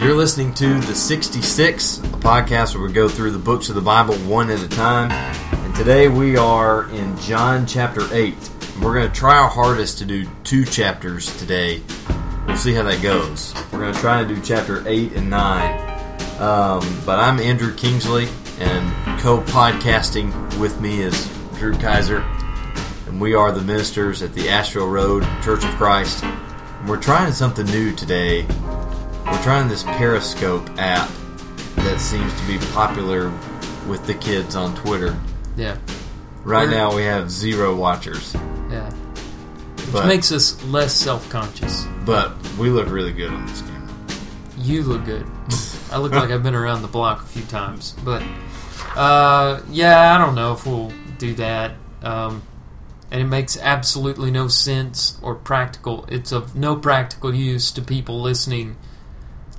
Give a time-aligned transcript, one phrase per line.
[0.00, 3.80] You're listening to The 66, a podcast where we go through the books of the
[3.80, 5.10] Bible one at a time.
[5.10, 8.32] And today we are in John chapter 8.
[8.80, 11.82] We're going to try our hardest to do two chapters today.
[12.46, 13.52] We'll see how that goes.
[13.72, 15.80] We're going to try and do chapter 8 and 9.
[16.40, 18.28] Um, but I'm Andrew Kingsley,
[18.60, 22.20] and co podcasting with me is Drew Kaiser.
[23.08, 26.22] And we are the ministers at the Asheville Road Church of Christ.
[26.22, 28.46] And we're trying something new today
[29.38, 31.08] we're trying this Periscope app
[31.76, 33.30] that seems to be popular
[33.88, 35.16] with the kids on Twitter.
[35.56, 35.76] Yeah.
[36.44, 38.34] Right We're- now we have zero watchers,
[38.70, 38.90] Yeah.
[39.76, 41.86] Which But- makes us less self conscious.
[42.04, 43.88] but we look really good on this camera.
[44.58, 45.26] You look good.
[45.92, 47.94] I look like I've been around the block a few times.
[48.04, 48.22] But,
[48.96, 51.72] uh, yeah, I don't know if we'll do that.
[52.02, 52.42] Um,
[53.10, 56.04] and it makes absolutely no sense or practical.
[56.08, 58.76] It's of no practical use to people listening.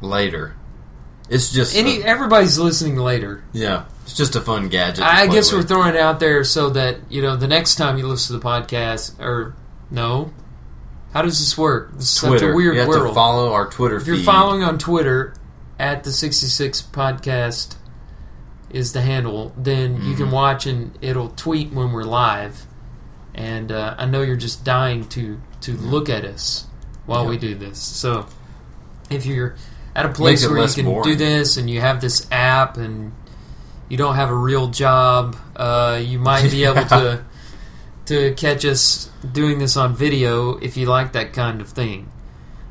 [0.02, 0.55] Later,
[1.30, 3.43] it's just Any a- everybody's listening later.
[3.51, 5.04] yeah, it's just a fun gadget.
[5.04, 8.07] I guess we're throwing it out there so that you know the next time you
[8.07, 9.55] listen to the podcast, or
[9.91, 10.32] no,
[11.13, 11.91] how does this work?
[11.93, 12.51] This is such Twitter.
[12.54, 13.07] a weird you have world.
[13.10, 15.34] to follow our Twitter If you're following on Twitter
[15.77, 17.76] at the 66 podcast
[18.70, 20.18] is the handle, then you Mm-hmm.
[20.18, 22.66] can watch and it'll tweet when we're live.
[23.35, 26.68] And uh, I know you're just dying to to look at us
[27.05, 27.79] while we do this.
[27.82, 28.27] So
[29.10, 29.55] if you're
[29.99, 33.11] at a place where you can do this and you have this app and
[33.89, 37.25] you don't have a real job, uh, you might be able to
[38.05, 42.09] to catch us doing this on video if you like that kind of thing.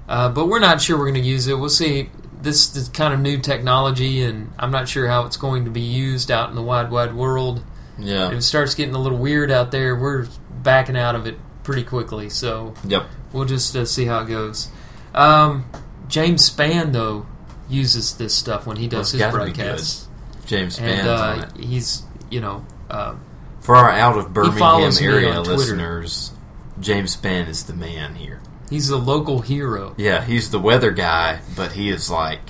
[0.09, 1.59] Uh, but we're not sure we're going to use it.
[1.59, 2.11] We'll see.
[2.41, 5.81] This is kind of new technology, and I'm not sure how it's going to be
[5.81, 7.63] used out in the wide, wide world.
[7.99, 11.37] yeah, If it starts getting a little weird out there, we're backing out of it
[11.63, 12.31] pretty quickly.
[12.31, 13.07] So yep.
[13.33, 14.69] we'll just uh, see how it goes.
[15.15, 15.67] Um,
[16.09, 17.27] James Spann, though,
[17.69, 20.09] uses this stuff when he does Well, his broadcasts,
[20.47, 23.15] James Spann and uh, he's you know uh,
[23.61, 26.33] For our out of Birmingham area listeners,
[26.81, 28.41] James Spann is the man here.
[28.71, 29.95] he's a local hero.
[29.99, 32.41] Yeah, he's the weather guy, but he is like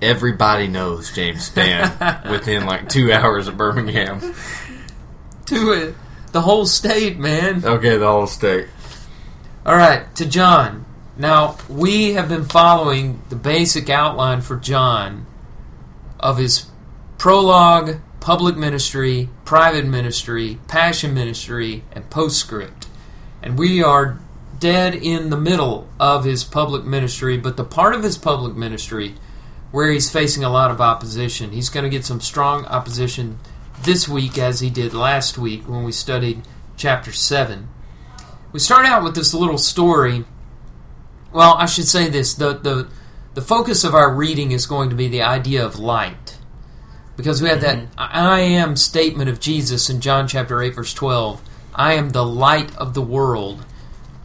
[0.00, 4.34] everybody knows James Spann within like two hours of Birmingham.
[5.46, 5.94] To it,
[6.32, 7.64] the whole state, man.
[7.64, 8.68] Okay, the whole state.
[9.66, 10.86] All right, to John.
[11.20, 15.26] Now, we have been following the basic outline for John
[16.18, 16.64] of his
[17.18, 22.86] prologue, public ministry, private ministry, passion ministry, and postscript.
[23.42, 24.18] And we are
[24.58, 29.16] dead in the middle of his public ministry, but the part of his public ministry
[29.72, 33.38] where he's facing a lot of opposition, he's going to get some strong opposition
[33.82, 36.40] this week as he did last week when we studied
[36.78, 37.68] chapter 7
[38.52, 40.24] we start out with this little story.
[41.32, 42.88] Well, I should say this: the the
[43.34, 46.38] the focus of our reading is going to be the idea of light,
[47.16, 47.94] because we have that mm-hmm.
[47.98, 51.40] I am statement of Jesus in John chapter eight verse twelve.
[51.74, 53.64] I am the light of the world.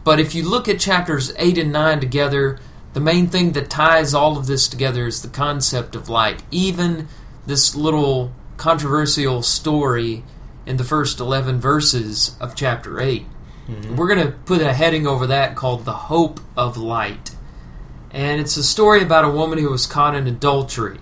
[0.02, 2.58] But if you look at chapters eight and nine together,
[2.92, 6.42] the main thing that ties all of this together is the concept of light.
[6.50, 7.08] Even
[7.46, 10.24] this little controversial story
[10.64, 13.26] in the first 11 verses of chapter 8.
[13.68, 17.32] We're going to put a heading over that called The Hope of Light.
[18.12, 20.98] And it's a story about a woman who was caught in adultery.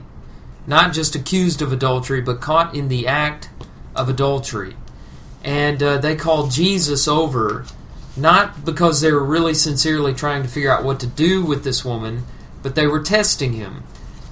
[0.66, 3.50] Not just accused of adultery, but caught in the act
[3.94, 4.76] of adultery.
[5.42, 7.66] And uh, they called Jesus over,
[8.16, 11.84] not because they were really sincerely trying to figure out what to do with this
[11.84, 12.24] woman,
[12.62, 13.82] but they were testing him.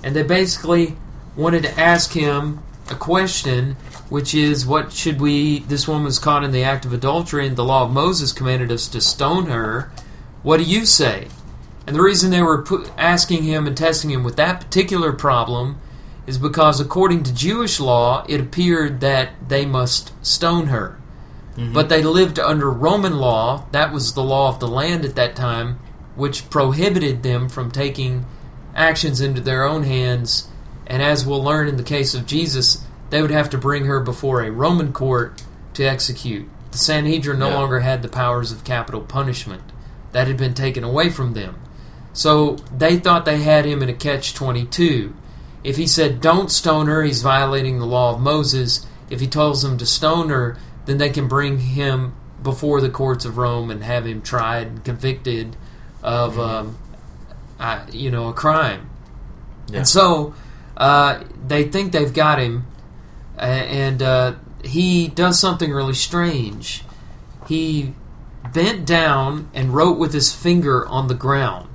[0.03, 0.97] And they basically
[1.37, 3.77] wanted to ask him a question,
[4.13, 5.61] which is, what should we?
[5.61, 8.71] This woman was caught in the act of adultery, and the law of Moses commanded
[8.71, 9.91] us to stone her.
[10.43, 11.29] What do you say?
[11.87, 12.63] And the reason they were
[12.99, 15.81] asking him and testing him with that particular problem
[16.27, 21.01] is because, according to Jewish law, it appeared that they must stone her.
[21.57, 21.73] Mm-hmm.
[21.73, 23.65] But they lived under Roman law.
[23.73, 25.79] That was the law of the land at that time,
[26.17, 28.27] which prohibited them from taking
[28.75, 30.49] actions into their own hands.
[30.87, 34.01] And as we'll learn in the case of Jesus, they would have to bring her
[34.01, 35.43] before a Roman court
[35.75, 36.49] to execute.
[36.71, 37.55] The Sanhedrin no Yeah.
[37.59, 39.61] longer had the powers of capital punishment.
[40.13, 41.57] That had been taken away from them.
[42.15, 45.13] So they thought they had him in a catch 22.
[45.63, 48.87] If he said, don't stone her, he's violating the law of Moses.
[49.11, 50.57] If he tells them to stone her,
[50.87, 54.85] then they can bring him before the courts of Rome and have him tried and
[54.85, 55.55] convicted
[56.03, 56.77] of, um,
[57.61, 58.89] uh, you know, a crime.
[59.69, 59.79] Yeah.
[59.79, 60.35] And so
[60.79, 62.65] uh, they think they've got him,
[63.39, 64.35] and uh,
[64.65, 66.83] he does something really strange.
[67.49, 67.95] He
[68.53, 71.69] bent down and wrote with his finger on the ground.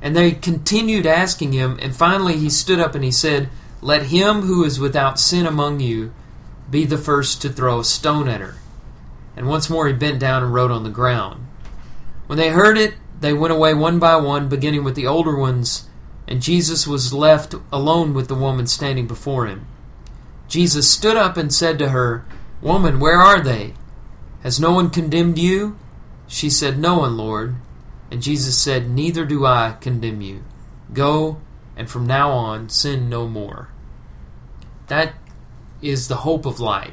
[0.00, 3.48] And they continued asking him, and finally he stood up and he said,
[3.80, 6.12] Let him who is without sin among you
[6.70, 8.56] be the first to throw a stone at her.
[9.36, 11.46] And once more he bent down and wrote on the ground.
[12.26, 15.88] When they heard it, they went away one by one, beginning with the older ones,
[16.26, 19.66] and Jesus was left alone with the woman standing before him.
[20.52, 22.26] Jesus stood up and said to her,
[22.60, 23.72] Woman, where are they?
[24.42, 25.78] Has no one condemned you?
[26.26, 27.56] She said, No one, Lord.
[28.10, 30.44] And Jesus said, Neither do I condemn you.
[30.92, 31.40] Go,
[31.74, 33.70] and from now on sin no more.
[34.88, 35.14] That
[35.80, 36.92] is the hope of light.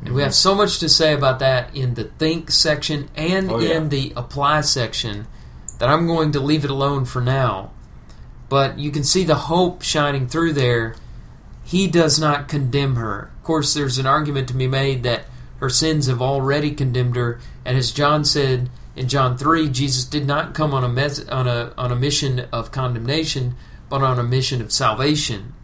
[0.00, 0.20] And we mm-hmm.
[0.22, 3.76] have so much to say about that in the think section and Oh, yeah.
[3.76, 5.28] in the apply section
[5.78, 7.70] that I'm going to leave it alone for now.
[8.48, 10.96] But you can see the hope shining through there.
[11.66, 13.32] He does not condemn her.
[13.38, 15.24] Of course, there's an argument to be made that
[15.58, 20.28] her sins have already condemned her, and as John said in John 3, Jesus did
[20.28, 23.56] not come on a mes- on a on a mission of condemnation,
[23.88, 25.54] but on a mission of salvation.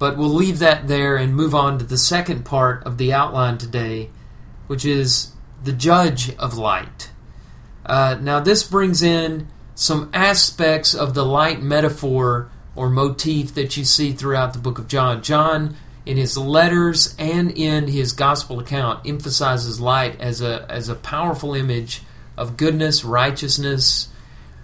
[0.00, 3.56] But we'll leave that there and move on to the second part of the outline
[3.56, 4.10] today,
[4.66, 5.30] which is
[5.62, 7.10] the judge of light.
[7.86, 9.46] Uh, now, this brings in
[9.76, 14.88] some aspects of the light metaphor or motif that you see throughout the book of
[14.88, 15.22] John.
[15.22, 15.76] John,
[16.06, 21.54] in his letters and in his gospel account, emphasizes light as a, as a powerful
[21.54, 22.02] image
[22.36, 24.08] of goodness, righteousness.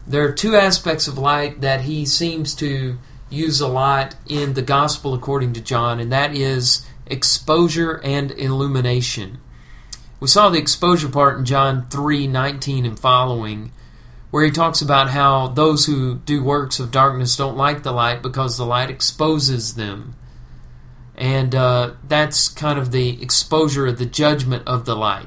[0.07, 2.99] There are two aspects of light that he seems to
[3.31, 9.39] use a lot in the gospel according to John, and that is exposure and illumination.
[10.19, 13.73] We saw the exposure part in John 3 19 and following,
[14.31, 18.23] where he talks about how those who do works of darkness don't like the light
[18.23, 20.15] because the light exposes them.
[21.17, 25.27] And uh, that's kind of the exposure of the judgment of the light.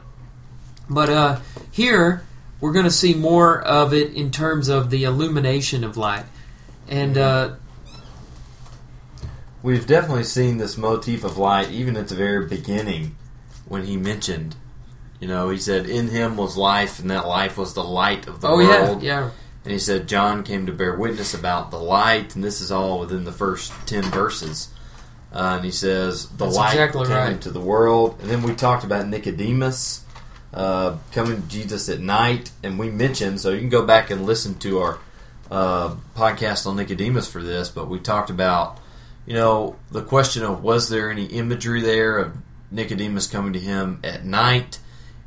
[0.90, 1.40] But uh,
[1.72, 2.26] here,
[2.60, 6.26] we're going to see more of it in terms of the illumination of light.
[6.88, 7.56] And uh,
[9.64, 13.16] We've definitely seen this motif of light even at the very beginning
[13.66, 14.58] when he mentioned,
[15.24, 18.42] you know, he said, In him was life, and that life was the light of
[18.42, 19.02] the oh yeah, world.
[19.02, 19.30] yeah,
[19.64, 23.00] And he said, John came to bear witness about the light, and this is all
[23.00, 24.68] within the first 10 verses.
[25.31, 27.31] Uh, and he says, The That's light exactly came right.
[27.31, 28.18] into the world.
[28.20, 30.04] And then we talked about Nicodemus
[30.54, 34.25] uh, coming to Jesus at night, and we mentioned, so you can go back and
[34.25, 35.00] listen to our
[35.50, 38.78] uh, podcast on Nicodemus for this, but we talked about,
[39.25, 42.36] you know, the question of was there any imagery there of
[42.72, 44.80] Nicodemus coming to him at night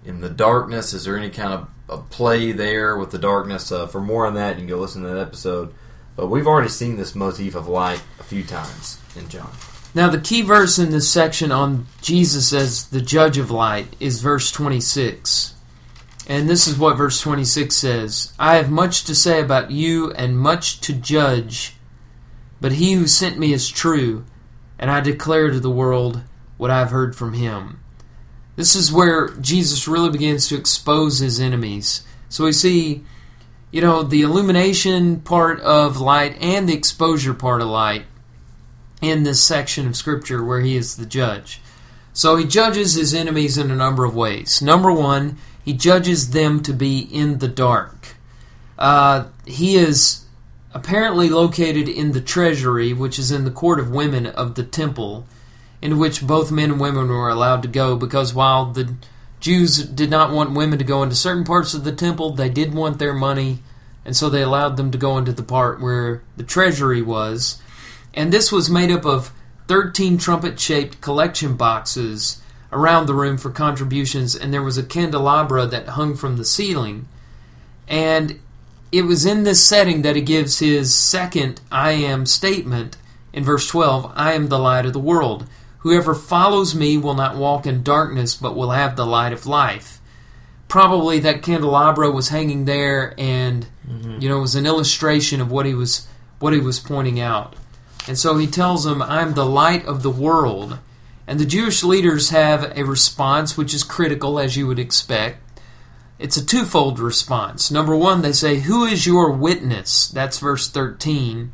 [0.07, 0.95] in the darkness?
[0.95, 3.71] Is there any kind of a play there with the darkness?
[3.71, 5.75] Uh, for more on that, you can go listen to that episode.
[6.15, 9.51] But we've already seen this motif of light a few times in John.
[9.95, 14.23] Now, the key verse in this section on Jesus as the judge of light is
[14.23, 15.55] verse 26.
[16.29, 20.39] And this is what verse 26 says I have much to say about you and
[20.39, 21.77] much to judge,
[22.61, 24.25] but he who sent me is true,
[24.79, 26.23] and I declare to the world
[26.57, 27.81] what I have heard from him.
[28.57, 32.03] This is where Jesus really begins to expose his enemies.
[32.29, 33.05] So we see,
[33.71, 38.07] you know, the illumination part of light and the exposure part of light
[39.03, 41.61] in this section of Scripture where he is the judge.
[42.13, 44.63] So he judges his enemies in a number of ways.
[44.63, 48.17] Number one, he judges them to be in the dark.
[48.79, 50.25] Uh, he is
[50.73, 55.27] apparently located in the treasury, which is in the court of women of the temple,
[55.87, 58.93] in which both men and women were allowed to go because while the
[59.39, 62.75] Jews did not want women to go into certain parts of the temple, they did
[62.75, 63.61] want their money,
[64.05, 67.63] and so they allowed them to go into the part where the treasury was.
[68.13, 69.31] And this was made up of
[69.69, 75.67] 13 trumpet shaped collection boxes around the room for contributions, and there was a candelabra
[75.67, 77.07] that hung from the ceiling.
[77.87, 78.41] And
[78.91, 82.97] it was in this setting that he gives his second I am statement
[83.33, 85.47] in verse 12 I am the light of the world.
[85.87, 90.01] Whoever follows me will not walk in darkness, but will have the light of life.
[90.67, 94.19] Probably that candelabra was hanging there, and mm-hmm.
[94.21, 96.09] you know, it was an illustration of what he was
[96.41, 97.55] what he was pointing out.
[98.09, 100.81] And so he tells them, I'm the light of the world.
[101.25, 105.39] And the Jewish leaders have a response which is critical, as you would expect.
[106.19, 107.71] It's a twofold response.
[107.71, 110.09] Number one, they say, Who is your witness?
[110.09, 111.53] That's verse 13.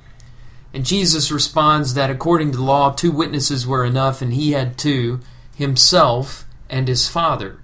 [0.74, 4.78] And Jesus responds that according to the law, two witnesses were enough, and he had
[4.78, 5.20] two
[5.54, 7.58] himself and his Father.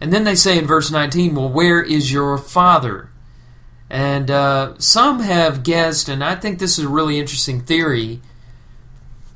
[0.00, 3.10] And then they say in verse 19, Well, where is your Father?
[3.90, 8.20] And uh, some have guessed, and I think this is a really interesting theory,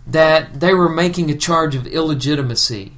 [0.07, 2.93] that they were making a charge of illegitimacy.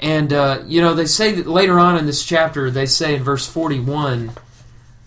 [0.00, 3.22] And, uh, you know, they say that later on in this chapter, they say in
[3.22, 4.32] verse 41,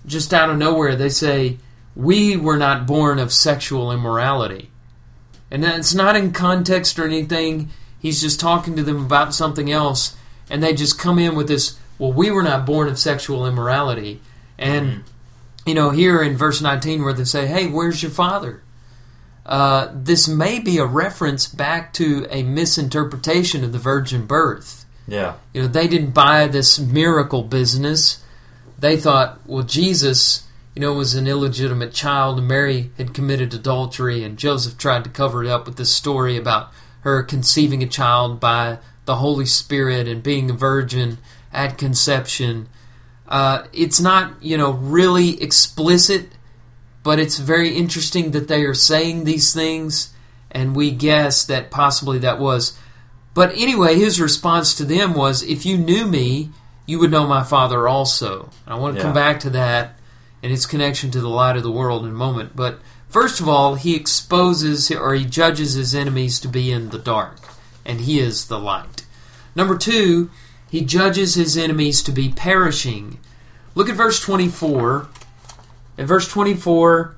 [0.06, 1.58] just out of nowhere, they say,
[1.96, 4.70] we were not born of sexual immorality.
[5.50, 7.70] And it's not in context or anything.
[8.00, 10.16] He's just talking to them about something else,
[10.50, 14.22] and they just come in with this, well, we were not born of sexual immorality.
[14.58, 15.70] And, mm-hmm.
[15.70, 18.62] you know, here in verse 19, where they say, hey, where's your father?
[19.46, 24.86] Uh, this may be a reference back to a misinterpretation of the virgin birth.
[25.08, 25.36] Yeah.
[25.54, 28.24] You know, they didn't buy this miracle business.
[28.78, 34.38] They thought, well, Jesus, you know, was an illegitimate child, Mary had committed adultery, and
[34.38, 38.80] Joseph tried to cover it up with this story about her conceiving a child by
[39.06, 41.18] the Holy Spirit and being a virgin
[41.54, 42.68] at conception.
[43.28, 46.30] Uh, it's not, you know, really explicit
[47.06, 50.12] but it's very interesting that they are saying these things,
[50.50, 52.76] and we guess that possibly that was.
[53.36, 56.50] But anyway, his response to them was, If you knew me,
[56.88, 58.50] you would know my Father also.
[58.66, 59.04] I want to yeah.
[59.04, 60.00] come back to that
[60.46, 62.56] and its connection to the light of the world in a moment.
[62.56, 62.78] But
[63.10, 67.40] first of all, he exposes or he judges his enemies to be in the dark,
[67.84, 69.08] and he is the light.
[69.56, 70.30] Number two,
[70.70, 73.18] he judges his enemies to be perishing.
[73.74, 75.08] Look at verse 24.
[75.98, 77.16] In verse 24,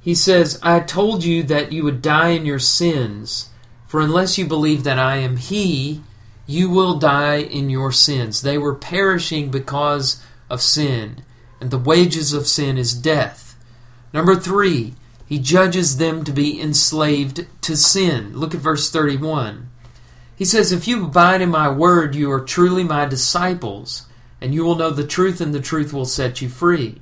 [0.00, 3.50] he says, I told you that you would die in your sins,
[3.86, 6.02] for unless you believe that I am He,
[6.44, 8.42] you will die in your sins.
[8.42, 11.22] They were perishing because of sin,
[11.60, 13.56] and the wages of sin is death.
[14.12, 14.94] Number three,
[15.26, 18.36] he judges them to be enslaved to sin.
[18.36, 19.68] Look at verse 31.
[20.36, 24.06] He says, If you abide in my word, you are truly my disciples,
[24.40, 27.00] and you will know the truth, and the truth will set you free.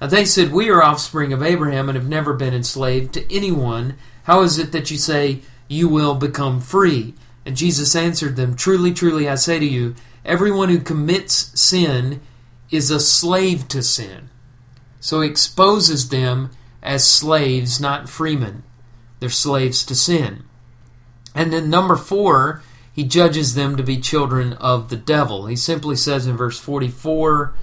[0.00, 3.96] Now they said, We are offspring of Abraham and have never been enslaved to anyone.
[4.24, 7.14] How is it that you say, You will become free?
[7.46, 9.94] And Jesus answered them, Truly, truly, I say to you,
[10.24, 12.20] everyone who commits sin
[12.74, 14.30] is a slave to sin.
[15.00, 16.50] So he exposes them
[16.82, 18.62] as slaves, not freemen.
[19.20, 20.44] They're slaves to sin.
[21.34, 22.62] And then number four,
[22.92, 25.46] he judges them to be children of the devil.
[25.46, 27.54] He simply says in verse 44,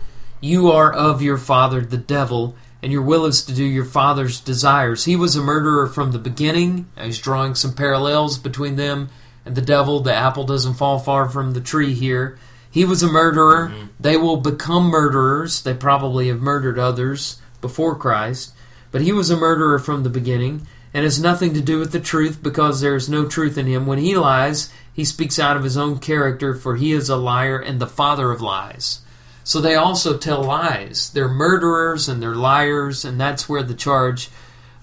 [0.41, 4.39] you are of your father, the devil, and your will is to do your father's
[4.39, 5.05] desires.
[5.05, 6.87] He was a murderer from the beginning.
[6.99, 9.09] He's drawing some parallels between them
[9.45, 9.99] and the devil.
[9.99, 12.39] The apple doesn't fall far from the tree here.
[12.71, 13.69] He was a murderer.
[13.69, 13.85] Mm-hmm.
[13.99, 15.61] They will become murderers.
[15.61, 18.53] They probably have murdered others before Christ.
[18.91, 21.99] But he was a murderer from the beginning and has nothing to do with the
[21.99, 23.85] truth because there is no truth in him.
[23.85, 27.59] When he lies, he speaks out of his own character, for he is a liar
[27.59, 28.99] and the father of lies.
[29.43, 31.09] So they also tell lies.
[31.09, 34.29] They're murderers and they're liars, and that's where the charge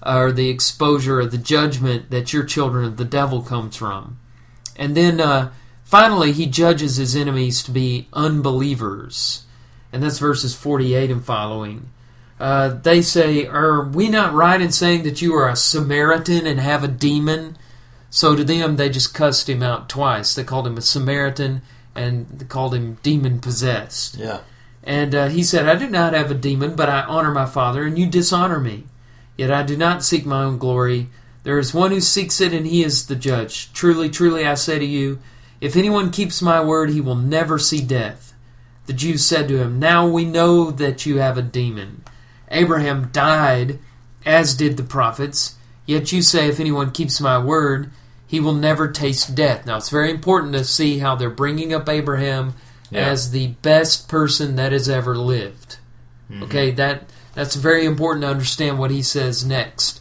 [0.05, 4.19] or the exposure or the judgment that you're children of the devil comes from.
[4.75, 5.51] And then uh,
[5.89, 9.45] finally, he judges his enemies to be unbelievers.
[9.91, 11.89] And that's verses 48 and following.
[12.39, 16.59] Uh, they say, Are we not right in saying that you are a Samaritan and
[16.59, 17.57] have a demon?
[18.09, 20.33] So to them, they just cussed him out twice.
[20.33, 21.61] They called him a Samaritan
[21.95, 24.15] and they called him demon possessed.
[24.15, 24.41] Yeah.
[24.83, 27.83] And uh, he said, I do not have a demon, but I honor my Father,
[27.83, 28.85] and you dishonor me.
[29.37, 31.09] Yet I do not seek my own glory.
[31.43, 33.71] There is one who seeks it, and he is the judge.
[33.73, 35.19] Truly, truly, I say to you,
[35.61, 38.33] if anyone keeps my word, he will never see death.
[38.85, 42.03] The Jews said to him, Now we know that you have a demon.
[42.49, 43.79] Abraham died,
[44.25, 45.55] as did the prophets.
[45.85, 47.91] Yet you say, If anyone keeps my word,
[48.25, 49.65] he will never taste death.
[49.65, 52.53] Now, it's very important to see how they're bringing up Abraham
[52.91, 53.07] yeah.
[53.07, 55.77] as the best person that has ever lived.
[56.29, 56.43] Mm-hmm.
[56.43, 59.98] Okay, that that's very important to understand what he says next.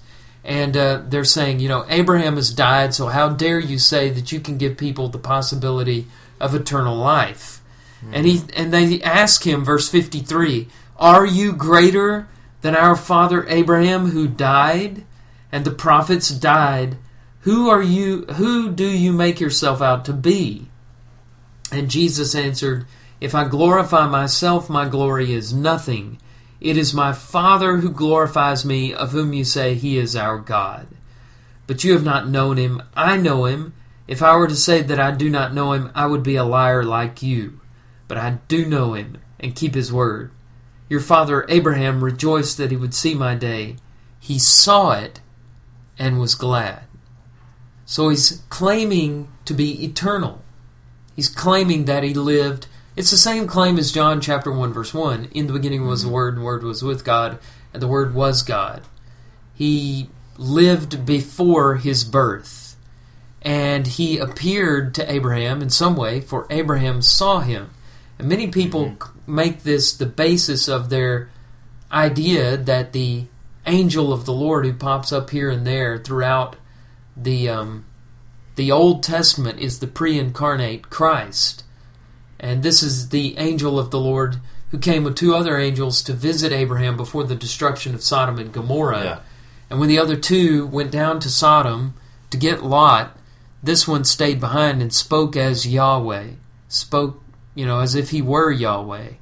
[0.49, 4.33] And uh, they're saying, you know, Abraham has died, so how dare you say that
[4.33, 6.07] you can give people the possibility
[6.41, 7.61] of eternal life?
[7.99, 8.15] Mm-hmm.
[8.15, 12.29] And he and they ask him, verse fifty three, Are you greater
[12.63, 15.05] than our father Abraham who died,
[15.53, 16.97] and the prophets died?
[17.41, 20.71] Who are you who do you make yourself out to be?
[21.71, 22.87] And Jesus answered,
[23.21, 26.19] If I glorify myself, my glory is nothing.
[26.61, 30.89] It is my Father who glorifies me, of whom you say he is our God.
[31.67, 32.83] But you have not known him.
[32.95, 33.75] I know him.
[34.07, 36.45] If I were to say that I do not know him, I would be a
[36.45, 37.61] liar like you.
[38.09, 40.31] But I do know him and keep his word.
[40.89, 43.77] Your father Abraham rejoiced that he would see my day.
[44.19, 45.21] He saw it
[45.99, 46.85] and was glad.
[47.85, 50.43] So he's claiming to be eternal.
[51.15, 52.67] He's claiming that he lived.
[52.99, 55.29] It's the same claim as John chapter 1 verse 1.
[55.31, 57.39] In the beginning was the word and the word was with God
[57.73, 58.83] and the word was God.
[59.55, 62.75] He lived before his birth
[63.41, 67.71] and he appeared to Abraham in some way for Abraham saw him.
[68.19, 69.33] And many people mm-hmm.
[69.33, 71.31] make this the basis of their
[71.93, 73.27] idea that the
[73.65, 76.57] angel of the Lord who pops up here and there throughout
[77.17, 77.85] the um,
[78.57, 81.63] the Old Testament is the pre-incarnate Christ,
[82.41, 84.37] and this is the angel of the Lord
[84.71, 88.53] who came with two other angels to visit Abraham before the destruction of Sodom and
[88.53, 89.05] Gomorrah.
[89.05, 89.19] Yeah.
[89.71, 91.95] And when the other two went down to Sodom
[92.31, 93.17] to get Lot,
[93.63, 96.29] this one stayed behind and spoke as Yahweh,
[96.69, 97.23] spoke,
[97.55, 99.13] you know, as if he were Yahweh.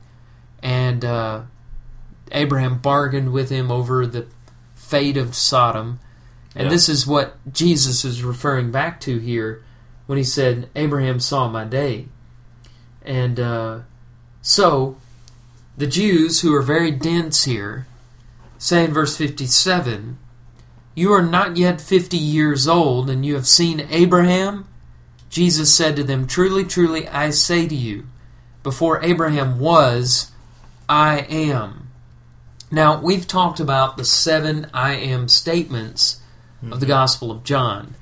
[0.62, 1.42] And uh,
[2.32, 4.26] Abraham bargained with him over the
[4.74, 6.00] fate of Sodom.
[6.54, 6.70] And Yeah.
[6.70, 9.62] this is what Jesus is referring back to here
[10.06, 12.08] when he said, Abraham saw my day.
[13.06, 13.80] And uh,
[14.42, 14.96] so,
[15.76, 17.86] the Jews, who are very dense here,
[18.58, 20.18] say in verse 57
[20.94, 24.66] You are not yet fifty years old, and you have seen Abraham?
[25.30, 28.06] Jesus said to them, Truly, truly, I say to you,
[28.62, 30.32] before Abraham was,
[30.88, 31.88] I am.
[32.70, 36.20] Now, we've talked about the seven I am statements
[36.70, 37.94] of the Gospel of John.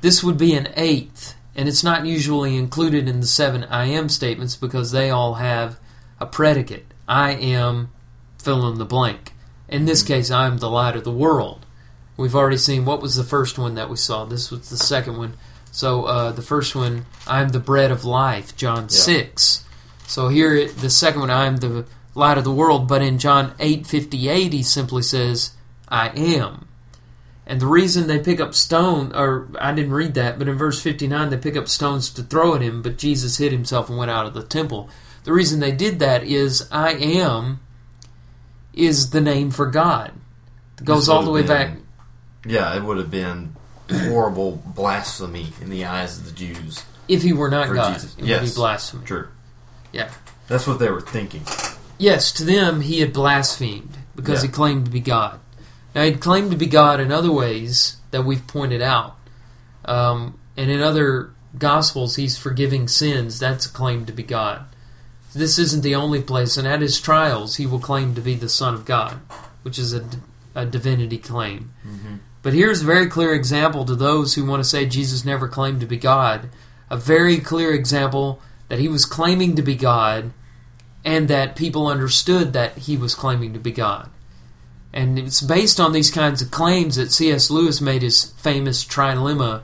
[0.00, 4.08] This would be an eighth, and it's not usually included in the seven I am
[4.08, 5.78] statements because they all have
[6.18, 6.86] a predicate.
[7.08, 7.90] I am
[8.38, 9.32] fill in the blank.
[9.68, 11.66] In this case, I am the light of the world.
[12.16, 14.24] We've already seen what was the first one that we saw.
[14.24, 15.34] This was the second one.
[15.72, 19.64] So uh, the first one, I am the bread of life, John 6.
[20.06, 22.88] So here, the second one, I am the light of the world.
[22.88, 25.52] But in John 8.58, he simply says,
[25.88, 26.66] I am.
[27.50, 30.80] And the reason they pick up stone, or I didn't read that, but in verse
[30.80, 34.12] 59 they pick up stones to throw at him, but Jesus hid himself and went
[34.12, 34.88] out of the temple.
[35.24, 37.58] The reason they did that is I am
[38.72, 40.12] is the name for God.
[40.78, 41.76] It goes all the way would've back.
[42.46, 43.56] Yeah, it would have been
[43.90, 46.84] horrible blasphemy in the eyes of the Jews.
[47.08, 48.12] If he were not God, Jesus.
[48.14, 48.50] it would Yes.
[48.50, 49.04] be blasphemy.
[49.04, 49.26] True.
[49.92, 50.08] Yeah.
[50.46, 51.42] That's what they were thinking.
[51.98, 54.48] Yes, to them he had blasphemed because Yeah.
[54.48, 55.40] he claimed to be God.
[55.94, 59.16] Now he'd claimed to be God in other ways that we've pointed out,
[59.84, 63.38] um, and in other gospels he's forgiving sins.
[63.38, 64.66] That's a claim to be God.
[65.34, 68.48] This isn't the only place, and at his trials he will claim to be the
[68.48, 69.20] Son of God,
[69.62, 70.04] which is a,
[70.54, 71.72] a divinity claim.
[72.42, 75.80] But here's a very clear example to those who want to say Jesus never claimed
[75.80, 76.48] to be God.
[76.88, 80.32] A very clear example that he was claiming to be God
[81.04, 84.08] and that people understood that he was claiming to be God.
[84.92, 87.48] And it's based on these kinds of claims that C.S.
[87.50, 89.62] Lewis made his famous trilemma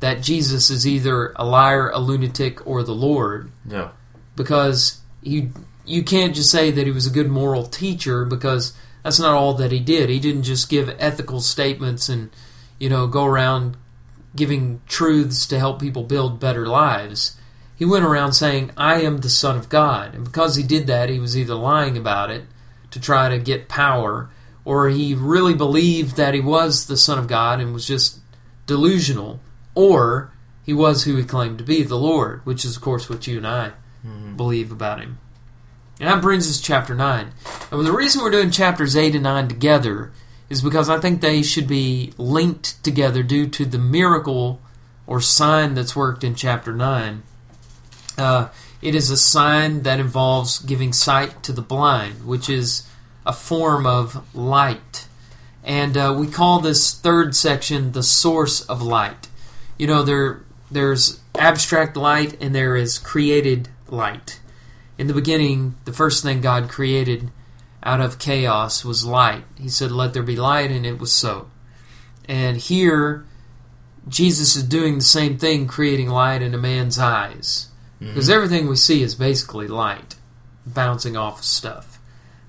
[0.00, 3.88] that Jesus is either a liar, a lunatic, or the Lord Yeah.
[4.36, 5.50] because you
[5.84, 8.72] you can't just say that he was a good moral teacher because
[9.02, 10.08] that's not all that he did.
[10.08, 12.30] He didn't just give ethical statements and
[12.78, 13.76] you know go around
[14.36, 17.36] giving truths to help people build better lives.
[17.76, 21.08] He went around saying, "I am the son of God." And because he did that,
[21.10, 22.44] he was either lying about it
[22.92, 24.30] to try to get power
[24.64, 28.20] or he really believed that he was the son of God and was just
[28.66, 29.40] delusional
[29.74, 30.32] or
[30.64, 33.38] he was who he claimed to be, the Lord, which is of course what you
[33.38, 33.72] and I
[34.36, 35.18] believe about him.
[36.00, 37.32] And that brings us to chapter 9.
[37.70, 40.12] And the reason we're doing chapters 8 and 9 together
[40.48, 44.60] is because I think they should be linked together due to the miracle
[45.06, 47.22] or sign that's worked in chapter 9.
[48.18, 48.48] Uh,
[48.80, 52.86] it is a sign that involves giving sight to the blind, which is
[53.24, 55.06] a form of light.
[55.64, 59.28] And uh, we call this third section the source of light.
[59.78, 64.40] You know, there there's abstract light and there is created light.
[64.98, 67.30] In the beginning, the first thing God created
[67.82, 69.44] out of chaos was light.
[69.58, 71.50] He said, Let there be light, and it was so.
[72.28, 73.24] And here,
[74.08, 77.68] Jesus is doing the same thing, creating light in a man's eyes.
[77.98, 80.16] Because everything we see is basically light
[80.66, 81.91] bouncing off of stuff.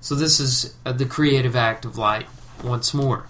[0.04, 2.26] So this is uh, the creative act of light
[2.62, 3.24] once more.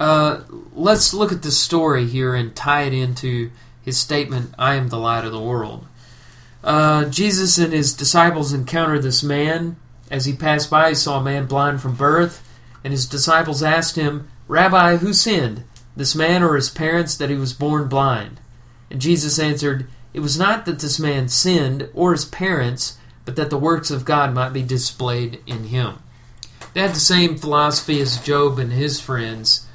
[0.00, 0.40] Uh,
[0.72, 3.50] let's look at the story here and tie it into
[3.82, 5.86] his statement, I am the light of the world.
[6.64, 9.76] Uh, Jesus and his disciples encountered this man.
[10.10, 12.42] As he passed by, he saw a man blind from birth,
[12.82, 17.36] and his disciples asked him, Rabbi, who sinned, this man or his parents, that he
[17.36, 18.40] was born blind?
[18.90, 22.96] And Jesus answered, It was not that this man sinned, or his parents,
[23.26, 25.98] but that the works of God might be displayed in him.
[26.72, 29.66] They had the same philosophy as Job and his friends,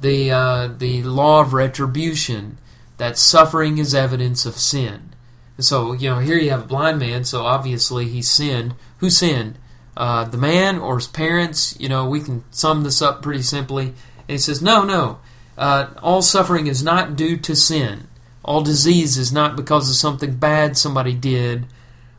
[0.00, 2.58] the uh, the law of retribution,
[2.98, 5.14] that suffering is evidence of sin.
[5.56, 8.74] And so, you know, here you have a blind man, so obviously he sinned.
[8.98, 9.58] Who sinned?
[9.96, 11.76] Uh, the man or his parents?
[11.80, 13.86] You know, we can sum this up pretty simply.
[13.86, 13.94] And
[14.28, 15.18] he says, no, no.
[15.56, 18.06] Uh, all suffering is not due to sin.
[18.44, 21.66] All disease is not because of something bad somebody did,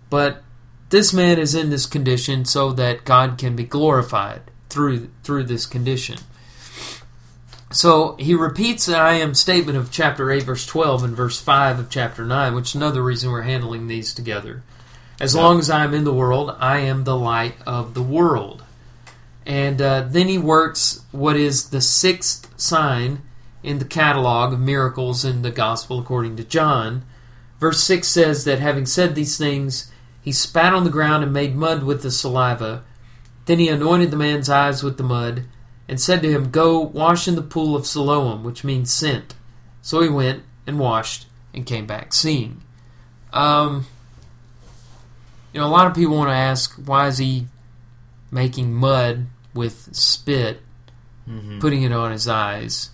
[0.10, 0.44] but
[0.90, 4.42] this man is in this condition so that God can be glorified.
[4.70, 6.18] through through this condition.
[7.72, 11.80] So he repeats the I am statement of chapter 8, verse 12, and verse 5
[11.80, 14.64] of chapter 9, which is another reason we're handling these together.
[15.20, 15.42] As Yeah.
[15.42, 18.64] long as I am in the world, I am the light of the world.
[19.46, 23.22] And uh, then he works what is the sixth sign
[23.64, 27.04] in the catalog of miracles in the Gospel according to John.
[27.60, 31.56] Verse 6 says that having said these things, he spat on the ground and made
[31.56, 32.84] mud with the saliva.
[33.46, 35.46] Then he anointed the man's eyes with the mud
[35.88, 39.34] and said to him, Go wash in the pool of Siloam, which means sent.
[39.82, 42.62] So he went and washed and came back seeing.
[43.34, 43.88] Um,
[45.54, 47.48] you know, a lot of people want to ask, why is he
[48.32, 50.62] making mud with spit,
[51.28, 51.60] Mm-hmm.
[51.60, 52.90] putting it on his eyes?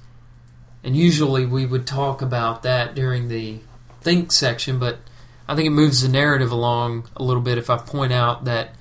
[0.83, 3.59] And usually we would talk about that during the
[4.01, 4.99] think section, but
[5.47, 8.75] I think it moves the narrative along a little bit if I point out that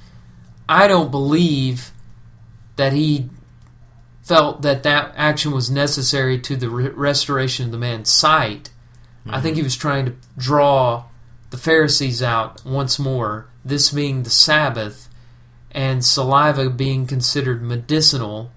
[0.68, 1.90] I don't believe
[2.76, 3.28] that he
[4.22, 8.70] felt that that action was necessary to the re- restoration of the man's sight.
[9.26, 9.66] I think he mm-hmm.
[9.66, 11.04] was trying to draw
[11.50, 15.08] the Pharisees out once more, this being the Sabbath,
[15.70, 18.50] and saliva being considered medicinal,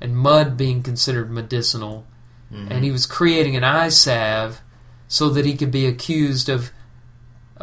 [0.00, 2.06] and mud being considered medicinal.
[2.52, 2.72] Mm-hmm.
[2.72, 4.60] And he was creating an eye salve
[5.08, 6.70] so that he could be accused of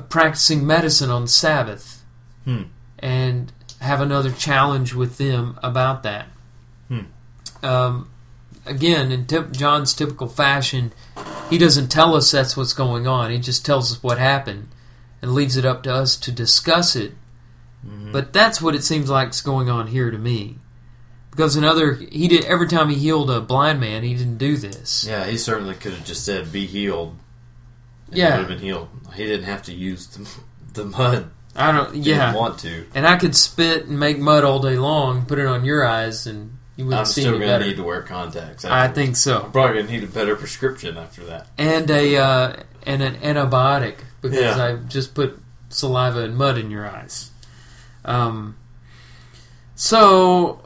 [0.02, 2.04] practicing medicine on Sabbath
[2.46, 2.64] Hmm.
[3.00, 6.28] and have another challenge with them about that.
[6.88, 7.66] Hmm.
[7.66, 8.10] Um,
[8.66, 10.94] again, in tip, John's typical fashion,
[11.50, 13.32] he doesn't tell us that's what's going on.
[13.32, 14.70] He just tells us what happened
[15.22, 17.14] and leaves it up to us to discuss it.
[18.12, 20.60] But that's what it seems like is going on here to me.
[21.32, 25.06] Because another, he did every time he healed a blind man, he didn't do this.
[25.06, 27.18] Yeah, he certainly could have just said, "Be healed."
[28.13, 28.32] And Yeah.
[28.38, 28.88] he would have been healed.
[29.15, 30.28] He didn't have to use the,
[30.73, 31.30] the mud.
[31.56, 32.28] I don't, yeah.
[32.28, 32.86] didn't want to.
[32.95, 36.26] And I could spit and make mud all day long, put it on your eyes,
[36.26, 37.65] and you wouldn't I'm see still any going to better.
[37.69, 38.65] need to wear contacts.
[38.65, 38.95] I afterwards.
[38.95, 39.49] think I'm so.
[39.52, 41.47] probably going to need a better prescription after that.
[41.60, 42.56] And a uh,
[42.88, 44.65] and an antibiotic because Yeah.
[44.65, 47.30] I just put saliva and mud in your eyes.
[48.04, 48.58] Um,
[49.76, 50.60] so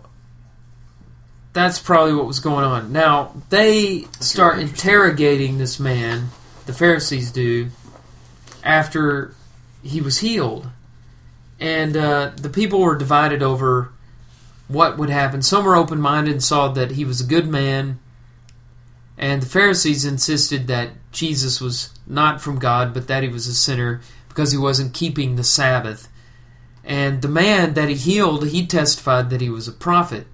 [1.54, 2.92] that's probably what was going on.
[2.94, 4.90] Now they start interesting.
[4.90, 6.30] interrogating this man.
[6.68, 7.70] The Pharisees do
[8.64, 9.34] after
[9.82, 10.68] he was healed,
[11.60, 13.92] and uh, the people were divided over
[14.68, 15.42] what would happen.
[15.42, 18.00] Some were open minded and saw that he was a good man,
[19.18, 23.56] and the Pharisees insisted that Jesus was not from God, but that he was a
[23.56, 26.10] sinner because he wasn't keeping the Sabbath.
[26.84, 30.28] And the man that he healed, he testified that he was a prophet.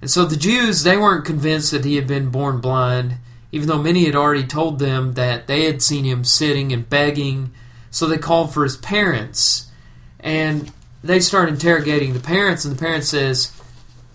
[0.00, 3.16] And so the Jews, they weren't convinced that he had been born blind,
[3.54, 7.52] even though many had already told them that they had seen him sitting and begging.
[7.90, 9.70] So they called for his parents,
[10.18, 10.72] and
[11.04, 13.52] they start interrogating the parents, and the parents says,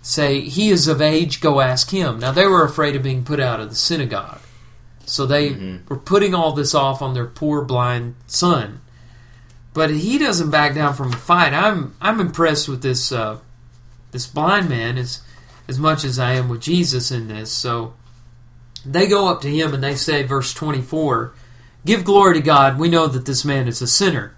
[0.02, 2.18] say, he is of age, go ask him.
[2.18, 4.40] Now they were afraid of being put out of the synagogue.
[5.06, 5.88] So they Mhm.
[5.88, 8.80] were putting all this off on their poor blind son.
[9.72, 11.54] But he doesn't back down from a fight.
[11.54, 13.38] I'm I'm impressed with this uh,
[14.12, 15.20] this blind man as
[15.68, 17.50] as much as I am with Jesus in this.
[17.50, 17.94] So
[18.84, 21.32] they go up to him and they say, verse 24,
[21.84, 22.78] Give glory to God.
[22.78, 24.34] We know that this man is a sinner.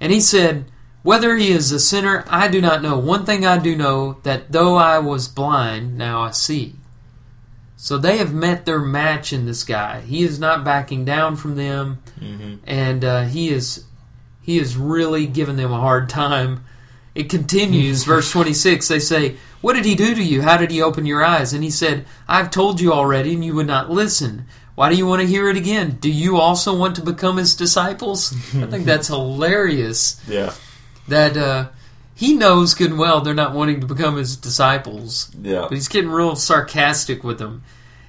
[0.00, 0.66] And he said,
[1.02, 2.98] Whether he is a sinner, I do not know.
[2.98, 6.76] One thing I do know, that though I was blind, now I see.
[7.76, 10.00] So they have met their match in this guy.
[10.00, 12.54] He is not backing down from them, Mm-hmm.
[12.64, 13.84] and uh, he is
[14.42, 16.64] he is really giving them a hard time.
[17.18, 18.86] It continues, verse 26.
[18.88, 20.42] They say, What did he do to you?
[20.42, 21.52] How did he open your eyes?
[21.52, 24.46] And he said, I've told you already, and you would not listen.
[24.76, 25.98] Why do you want to hear it again?
[26.00, 28.32] Do you also want to become his disciples?
[28.54, 30.52] I think that's hilarious Yeah.
[31.08, 31.68] that uh,
[32.14, 35.30] he knows good and well they're not wanting to become his disciples.
[35.42, 35.62] Yeah.
[35.62, 37.62] But he's getting real sarcastic with them.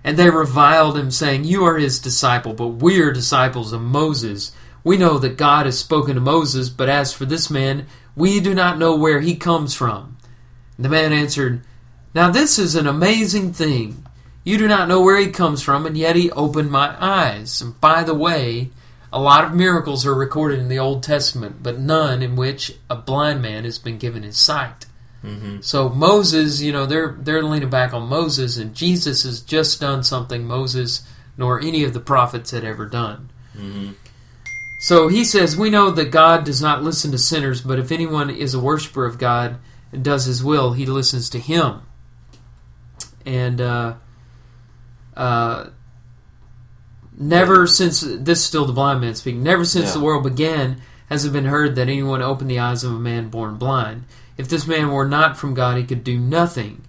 [0.04, 4.52] And they reviled him, saying, You are his disciple, but we are disciples of Moses.
[4.84, 8.54] We know that God has spoken to Moses, but as for this man, we do
[8.54, 10.17] not know where he comes from.
[10.78, 11.62] And the man answered,
[12.13, 14.06] Now this is an amazing thing.
[14.43, 17.62] You do not know where he comes from, and yet he opened my eyes.
[17.62, 18.72] And by the way,
[19.12, 22.95] a lot of miracles are recorded in the Old Testament, but none in which a
[22.95, 24.86] blind man has been given his sight.
[25.24, 25.62] Mm-hmm.
[25.62, 30.04] So Moses, you know, they're they're leaning back on Moses, and Jesus has just done
[30.04, 31.06] something Moses
[31.38, 33.30] nor any of the prophets had ever done.
[33.58, 33.91] Mm-hmm.
[34.82, 38.30] So he says, We know that God does not listen to sinners, but if anyone
[38.30, 39.58] is a worshiper of God
[39.92, 41.82] and does his will, he listens to him.
[43.26, 43.96] And uh,
[45.18, 45.68] uh,
[47.18, 49.94] never since, this is still the blind man speaking, never since Yeah.
[49.96, 53.28] the world began has it been heard that anyone opened the eyes of a man
[53.28, 54.06] born blind.
[54.38, 56.86] If this man were not from God, he could do nothing.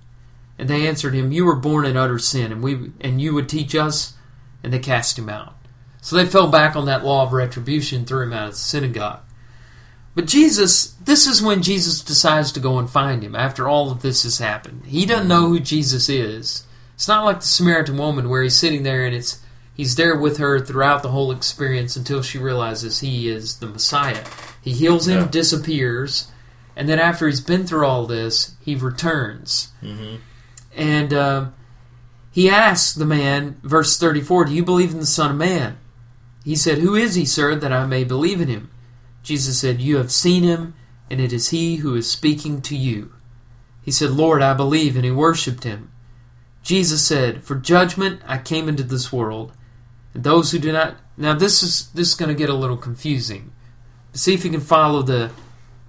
[0.57, 3.48] And they answered him, You were born in utter sin, and we and you would
[3.48, 4.14] teach us.
[4.62, 5.57] And they cast him out.
[6.00, 9.20] So they fell back on that law of retribution, threw him out of the synagogue.
[10.14, 14.02] But Jesus, this is when Jesus decides to go and find him after all of
[14.02, 14.82] this has happened.
[14.86, 16.66] He doesn't know who Jesus is.
[16.94, 19.40] It's not like the Samaritan woman where he's sitting there and it's
[19.72, 24.24] he's there with her throughout the whole experience until she realizes he is the Messiah.
[24.60, 25.28] He heals him, Yeah.
[25.28, 26.30] disappears,
[26.76, 29.68] and then after he's been through all this, he returns.
[29.82, 30.16] Mm-hmm.
[30.74, 31.54] And um,
[32.30, 35.78] he asks the man, verse 34, Do you believe in the Son of Man?
[36.44, 38.70] He said, Who is he, sir, that I may believe in him?
[39.22, 40.74] Jesus said, You have seen him,
[41.11, 43.12] and it is he who is speaking to you.
[43.83, 45.90] He said, Lord, I believe, and he worshipped him.
[46.62, 49.53] Jesus said, For judgment I came into this world,
[50.14, 50.96] and those who do not.
[51.16, 53.53] Now, this is, this is going to get a little confusing.
[54.12, 55.31] See if you can follow the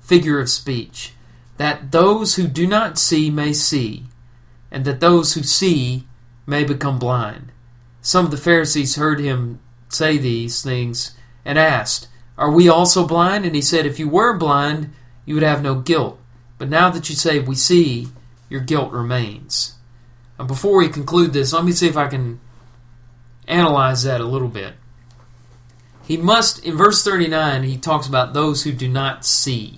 [0.01, 1.13] figure of speech.
[1.57, 4.05] That those who do not see may see,
[4.71, 6.07] and that those who see
[6.45, 7.51] may become blind.
[8.01, 9.59] Some of the Pharisees heard him
[9.93, 13.45] say these things and asked, Are we also blind?
[13.45, 14.93] And he said, If you were blind,
[15.25, 16.19] you would have no guilt.
[16.57, 18.07] But now that you say, We see,
[18.49, 19.75] your guilt remains.
[20.37, 22.39] And before we conclude this, let me see if I can
[23.47, 24.73] analyze that a little bit.
[26.05, 29.77] He must, in verse 39, he talks about those who do not see.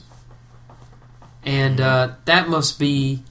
[1.44, 3.24] And uh, that must be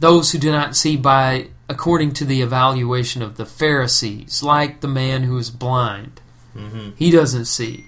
[0.00, 4.88] those who do not see by according to the evaluation of the Pharisees, like the
[4.88, 6.20] man who is blind.
[6.56, 6.90] Mm-hmm.
[6.96, 7.84] He doesn't see.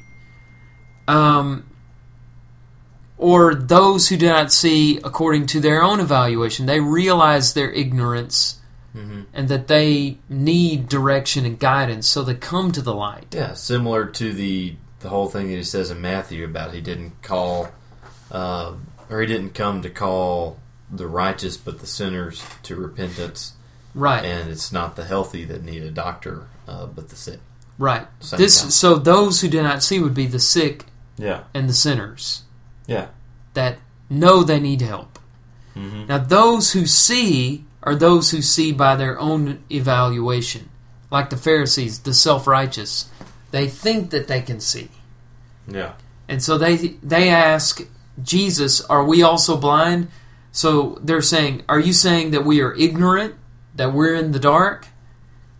[1.08, 1.66] Um,
[3.16, 6.66] or those who do not see according to their own evaluation.
[6.66, 8.56] They realize their ignorance
[8.92, 9.20] Mm-hmm.
[9.32, 13.32] and that they need direction and guidance, so they come to the light.
[13.32, 17.22] Yeah, similar to the the whole thing that he says in Matthew about he didn't
[17.22, 17.68] call,
[18.32, 18.72] uh,
[19.08, 20.58] or he didn't come to call
[20.90, 23.52] the righteous but the sinners to repentance,
[23.94, 24.24] Right.
[24.24, 27.40] and it's not the healthy that need a doctor, uh, but the sick.
[27.78, 28.06] Right.
[28.20, 28.70] Same This time.
[28.70, 30.86] so those who do not see would be the sick
[31.18, 32.42] Yeah, and the sinners
[32.86, 33.08] yeah.
[33.54, 35.18] that know they need help.
[35.76, 36.06] Mm-hmm.
[36.06, 40.68] Now those who see are those who see by their own evaluation,
[41.10, 43.08] like the Pharisees, the self-righteous.
[43.50, 44.90] They think that they can see.
[45.66, 45.92] Yeah.
[46.28, 47.82] And so they they ask
[48.22, 50.08] Jesus, "Are we also blind?"
[50.52, 53.34] So they're saying, "Are you saying that we are ignorant,
[53.80, 54.88] that we're in the dark?"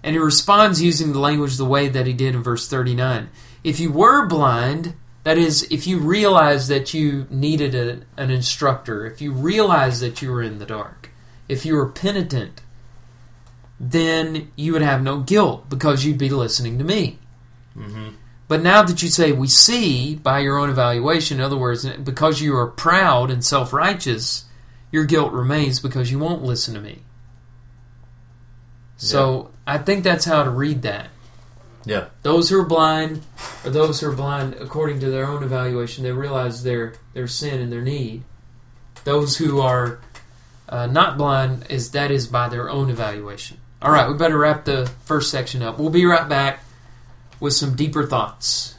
[0.03, 3.31] And he responds using the language the way that he did in verse 39.
[3.65, 9.07] If you were blind, that is, if you realized that you needed a, an instructor,
[9.07, 11.11] if you realized that you were in the dark,
[11.49, 12.63] if you were penitent,
[13.79, 17.19] then you would have no guilt because you'd be listening to me.
[17.77, 18.11] Mm-hmm.
[18.49, 22.41] But now that you say we see by your own evaluation, in other words, because
[22.43, 24.47] you are proud and self righteous,
[24.91, 27.03] your guilt remains because you won't listen to me.
[29.01, 31.09] So I think that's how to read that.
[31.87, 32.09] Yeah.
[32.23, 33.23] Those who are blind
[33.65, 36.05] are those who are blind according to their own evaluation.
[36.05, 38.25] They realize their their sin and their need.
[39.05, 40.01] Those who are
[40.69, 43.57] uh, not blind is that is by their own evaluation.
[43.81, 45.79] All right, we better wrap the first section up.
[45.79, 46.63] We'll be right back
[47.41, 48.75] with some deeper thoughts.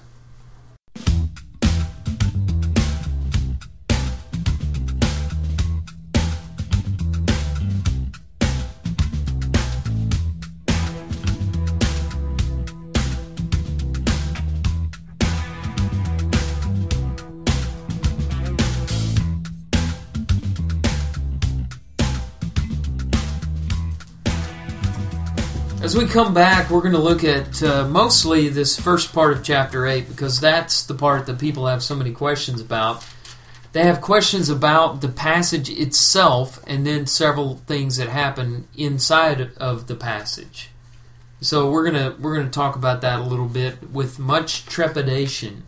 [26.02, 29.86] We come back, we're going to look at uh, mostly this first part of chapter
[29.86, 33.06] 8 because that's the part that people have so many questions about.
[33.74, 39.86] They have questions about the passage itself and then several things that happen inside of
[39.86, 40.72] the passage.
[41.40, 44.66] So we're going to we're going to talk about that a little bit with much
[44.66, 45.68] trepidation.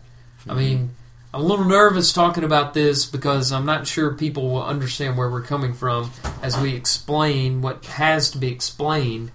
[0.50, 0.96] I mean,
[1.32, 5.30] I'm a little nervous talking about this because I'm not sure people will understand where
[5.30, 9.32] we're coming from as we explain what has to be explained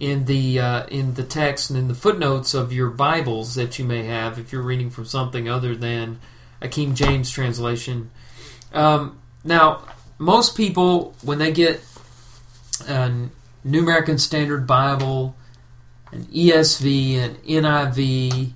[0.00, 3.84] in the uh, in the text and in the footnotes of your Bibles that you
[3.84, 6.18] may have if you're reading from something other than
[6.60, 8.10] a King James translation.
[8.72, 9.84] Um, now,
[10.18, 11.84] most people when they get
[12.88, 13.12] a
[13.62, 15.36] New American Standard Bible,
[16.12, 18.52] an ESV, an NIV,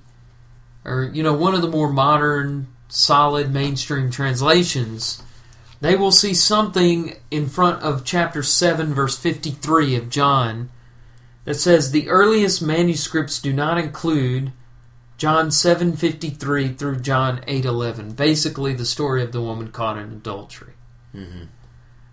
[0.83, 5.21] or you know one of the more modern, solid mainstream translations,
[5.79, 10.71] they will see something in front of chapter seven, verse fifty-three of John
[11.45, 14.51] that says the earliest manuscripts do not include
[15.17, 20.73] John 7:53 through John 8:11, basically the story of the woman caught in adultery.
[21.15, 21.43] Mm-hmm.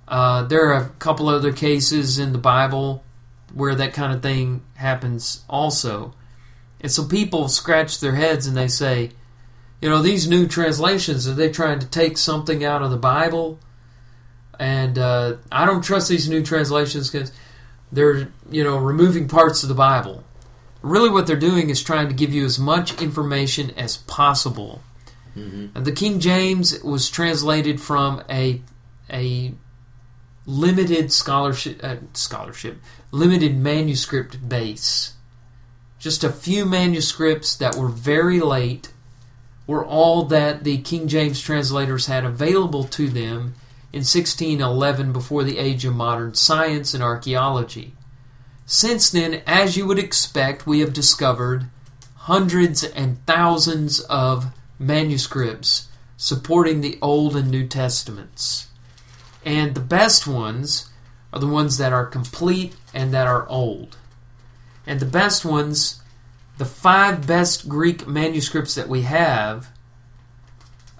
[0.06, 3.02] Uh, there are a couple other cases in the Bible
[3.52, 6.14] where that kind of thing happens also.
[6.80, 9.10] And so people scratch their heads and they say,
[9.80, 13.58] you know, these new translations, are they trying to take something out of the Bible?
[14.58, 17.32] And uh, I don't trust these new translations because
[17.92, 20.24] they're, you know, removing parts of the Bible.
[20.80, 24.82] Really, what they're doing is trying to give you as much information as possible.
[25.36, 25.82] Mm-hmm.
[25.82, 28.62] The King James was translated from a
[29.10, 29.54] a
[30.46, 32.78] limited scholarship uh, scholarship
[33.12, 35.14] limited manuscript base.
[35.98, 38.90] Just a few manuscripts that were very late
[39.66, 43.54] were all that the King James translators had available to them
[43.92, 47.94] in 1611 before the age of modern science and archaeology.
[48.64, 51.66] Since then, as you would expect, we have discovered
[52.14, 54.46] hundreds and thousands of
[54.78, 58.68] manuscripts supporting the Old and New Testaments.
[59.44, 60.88] And the best ones
[61.32, 63.96] are the ones that are complete and that are old.
[64.86, 66.00] And the best ones,
[66.58, 69.70] the five best Greek manuscripts that we have,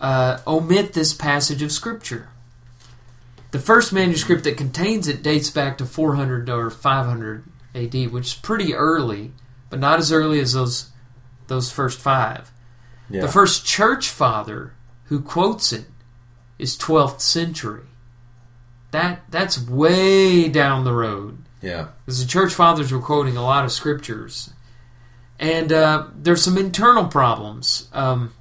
[0.01, 2.29] uh, omit this passage of Scripture.
[3.53, 8.35] The first manuscript that contains it dates back to 400 or 500 AD, which is
[8.35, 9.33] pretty early,
[9.71, 10.91] but not as early as those
[11.49, 12.51] those first five.
[13.11, 13.21] Yeah.
[13.23, 14.73] The first church father
[15.05, 15.85] who quotes it
[16.59, 17.83] is 12th century.
[18.91, 21.39] That that's way down the road.
[21.61, 21.89] yeah.
[22.05, 24.53] Because the church fathers were quoting a lot of scriptures,
[25.39, 27.89] and uh, there's some internal problems.
[27.93, 28.33] Um,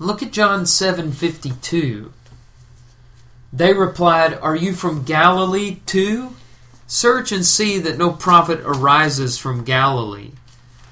[0.00, 2.12] look at John seven fifty two.
[3.52, 6.34] They replied, "Are you from Galilee too?
[6.86, 10.32] Search and see that no prophet arises from Galilee."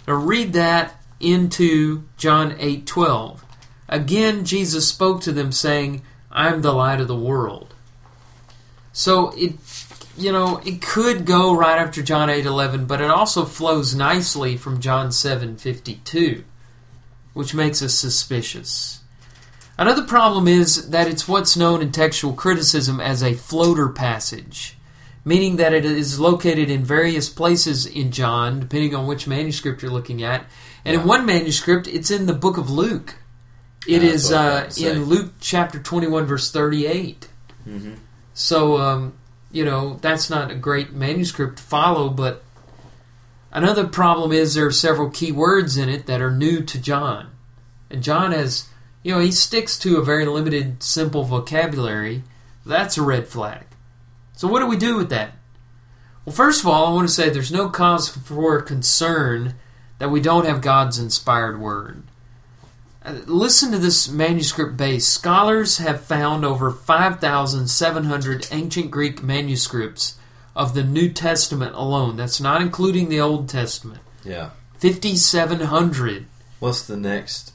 [0.07, 3.45] Now read that into John eight twelve.
[3.89, 7.75] Again, Jesus spoke to them, saying, "I am the light of the world."
[8.93, 9.59] So it
[10.21, 14.81] you know, it could go right after John 8:11, but it also flows nicely from
[14.81, 16.45] John 7:52,
[17.33, 19.00] which makes us suspicious.
[19.81, 24.77] Another problem is that it's what's known in textual criticism as a floater passage,
[25.25, 29.91] meaning that it is located in various places in John, depending on which manuscript you're
[29.91, 30.45] looking at.
[30.85, 33.15] And in one manuscript, it's in the book of Luke.
[33.89, 34.91] It Yeah, is that's what I was uh, about to say.
[34.93, 37.29] in Luke chapter 21, verse 38.
[37.67, 37.95] Mm-hmm.
[38.35, 39.15] So, um,
[39.51, 42.43] you know, that's not a great manuscript to follow, but
[43.51, 47.31] another problem is there are several key words in it that are new to John.
[47.91, 48.69] And John has,
[49.03, 52.23] you know, he sticks to a very limited, simple vocabulary.
[52.65, 53.65] That's a red flag.
[54.35, 55.33] So, what do we do with that?
[56.25, 59.55] Well, first of all, I want to say there's no cause for concern
[59.99, 62.03] that we don't have God's inspired word.
[63.03, 65.07] Uh, Listen to this manuscript base.
[65.07, 70.17] Scholars have found over 5,700 ancient Greek manuscripts
[70.55, 72.17] of the New Testament alone.
[72.17, 74.01] That's not including the Old Testament.
[74.25, 74.51] Yeah.
[74.79, 76.27] 5,700.
[76.59, 77.53] What's the next?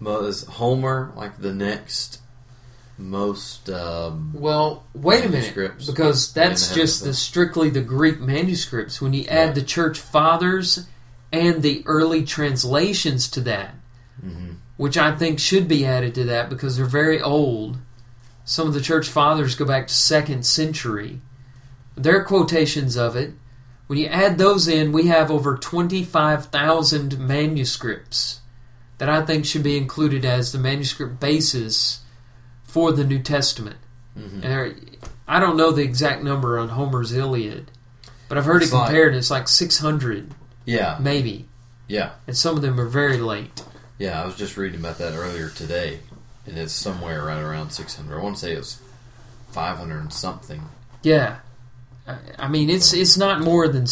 [0.00, 2.20] Mo- Is Homer like the next
[2.98, 3.68] most?
[3.68, 5.54] Um, Well, wait a minute,
[5.86, 9.00] because that's And they have just the- strictly the Greek manuscripts.
[9.00, 9.54] When you add Right.
[9.56, 10.86] the church fathers
[11.32, 13.74] and the early translations to that,
[14.24, 14.56] mhm.
[14.76, 17.78] which I think should be added to that because they're very old.
[18.44, 21.20] Some of the church fathers go back to second century.
[21.96, 23.34] Their quotations of it,
[23.88, 28.40] when you add those in, we have over 25,000 manuscripts
[28.98, 32.00] that I think should be included as the manuscript basis
[32.64, 33.76] for the New Testament.
[34.18, 34.44] Mhm.
[34.44, 37.70] And I don't know the exact number on Homer's Iliad,
[38.28, 40.96] but I've heard It's it like- compared, and it's like 600, Yeah.
[41.00, 41.46] maybe.
[41.88, 42.10] Yeah.
[42.26, 43.62] And some of them are very late.
[43.98, 44.22] Yeah.
[44.22, 46.00] I was just reading about that earlier today,
[46.46, 48.18] and it's somewhere right around six hundred.
[48.18, 48.78] I want to say it was
[49.52, 50.62] five hundred and something.
[51.02, 51.36] Yeah,
[52.38, 53.86] I- mean it's it's not more than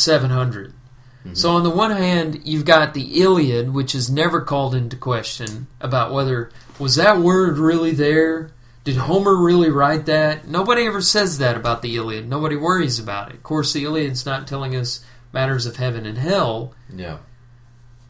[1.25, 4.97] seven So on the one hand, you've got the Iliad, which is never called into
[4.97, 8.51] question about whether was that word really there.
[8.85, 10.47] Did Homer really write that?
[10.47, 12.29] Nobody ever says that about the Iliad.
[12.29, 13.37] Nobody worries about it.
[13.37, 15.03] Of course, the Iliad's not telling us
[15.33, 17.17] matters of heaven and hell, Yeah.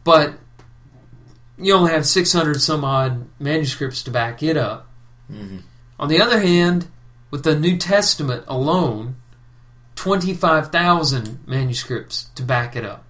[0.03, 0.33] but
[1.57, 4.87] you only have 600 some odd manuscripts to back it up.
[5.27, 5.59] hmm
[5.97, 6.87] On the other hand,
[7.31, 9.15] with the New Testament alone,
[9.95, 13.04] 25,000 manuscripts to back it up.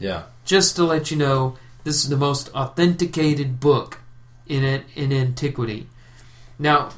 [0.00, 0.24] Yeah.
[0.44, 4.00] Just to let you know, this is the most authenticated book
[4.46, 5.86] in it in antiquity.
[6.58, 6.90] Now,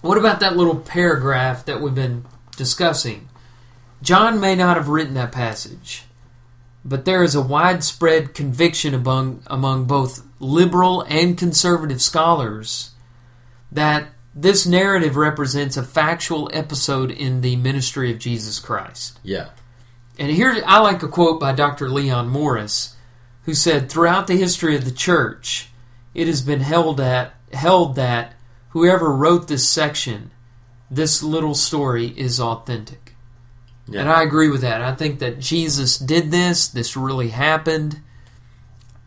[0.00, 2.24] what about that little paragraph that we've been
[2.56, 3.28] discussing?
[4.00, 6.04] John may not have written that passage,
[6.84, 12.92] but there is a widespread conviction among among both liberal and conservative scholars
[13.72, 19.18] that this narrative represents a factual episode in the ministry of Jesus Christ.
[19.24, 19.48] Yeah.
[20.18, 21.88] And here I like a quote by Dr.
[21.88, 22.96] Leon Morris,
[23.44, 25.70] who said, "Throughout the history of the church,
[26.14, 28.34] it has been held at held that
[28.70, 30.30] whoever wrote this section,
[30.90, 33.14] this little story is authentic."
[33.86, 34.00] Yeah.
[34.00, 34.82] And I agree with that.
[34.82, 36.68] I think that Jesus did this.
[36.68, 38.00] This really happened.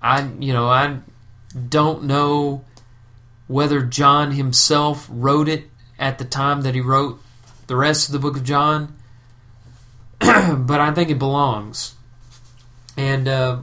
[0.01, 0.99] I, you know, I
[1.70, 2.64] don't know
[3.47, 7.22] whether John himself wrote it at the time that he wrote
[7.68, 8.95] the rest of the book of John,
[10.57, 11.95] but I think it belongs.
[12.97, 13.59] And uh,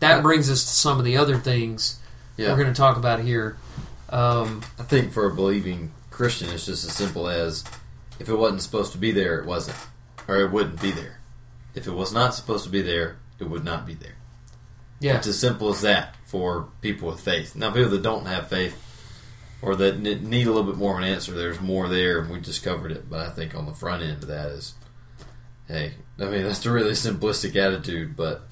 [0.00, 1.98] that brings us to some of the other things
[2.36, 2.48] Yeah.
[2.50, 3.56] we're going to talk about here.
[4.08, 7.64] Um, I think for a believing Christian, it's just as simple as
[8.18, 9.76] if it wasn't supposed to be there, it wasn't,
[10.26, 11.20] or it wouldn't be there.
[11.74, 14.16] If it was not supposed to be there, it would not be there.
[14.98, 17.54] yeah, It's as simple as that for people with faith.
[17.54, 18.76] Now, people that don't have faith
[19.62, 22.40] or that need a little bit more of an answer, there's more there, and we
[22.40, 23.08] just covered it.
[23.08, 24.74] But I think on the front end of that is,
[25.70, 28.42] hey, I mean, that's a really simplistic attitude, but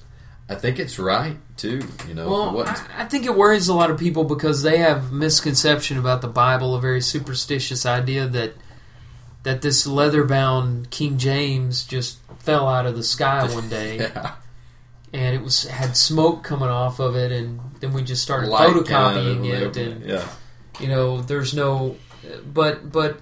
[0.49, 1.81] I think it's right too.
[2.07, 5.11] You know, Well, I, I think it worries a lot of people because they have
[5.11, 8.53] misconception about the Bible, a very superstitious idea that
[9.43, 14.35] that this leather-bound King James just fell out of the sky one day yeah,
[15.13, 18.69] and it was had smoke coming off of it, and then we just started light
[18.69, 20.27] photocopying it, and yeah,
[20.79, 21.97] you know, there's no,
[22.45, 23.19] but but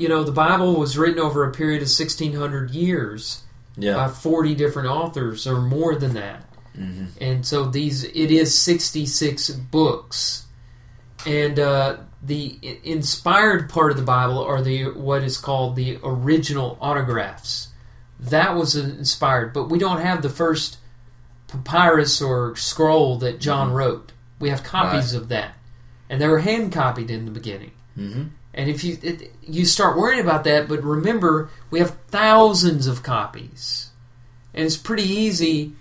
[0.00, 3.42] you know, the Bible was written over a period of 1600 years
[3.76, 6.44] yeah, by 40 different authors or more than that.
[6.74, 10.46] hmm and so these it is 66 books.
[11.26, 16.76] And uh, the inspired part of the bible are the what is called the original
[16.80, 17.68] autographs.
[18.18, 20.78] That was inspired but we don't have the first
[21.48, 23.74] papyrus or scroll that john Mhm.
[23.74, 24.12] wrote.
[24.38, 25.52] We have copies of that.
[26.08, 27.72] And they were hand copied in the beginning.
[27.96, 32.86] Hmm and if you it, you start worrying about that, but remember we have thousands
[32.86, 33.90] of copies,
[34.52, 35.74] and it's pretty easy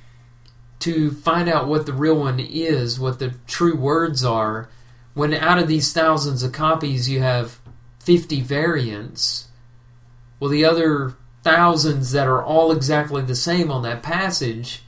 [0.79, 4.69] to find out what the real one is, what the true words are.
[5.13, 7.59] When out of these thousands of copies you have
[7.99, 9.47] fifty variants,
[10.39, 14.83] well, the other thousands that are all exactly the same on that passage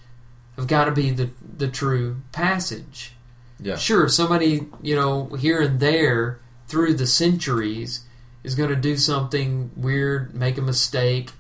[0.55, 3.13] have got to be the the true passage.
[3.59, 6.39] yeah, Sure, somebody, you know, here and there
[6.72, 8.05] through the centuries
[8.43, 11.32] is going to do something weird, make a mistake,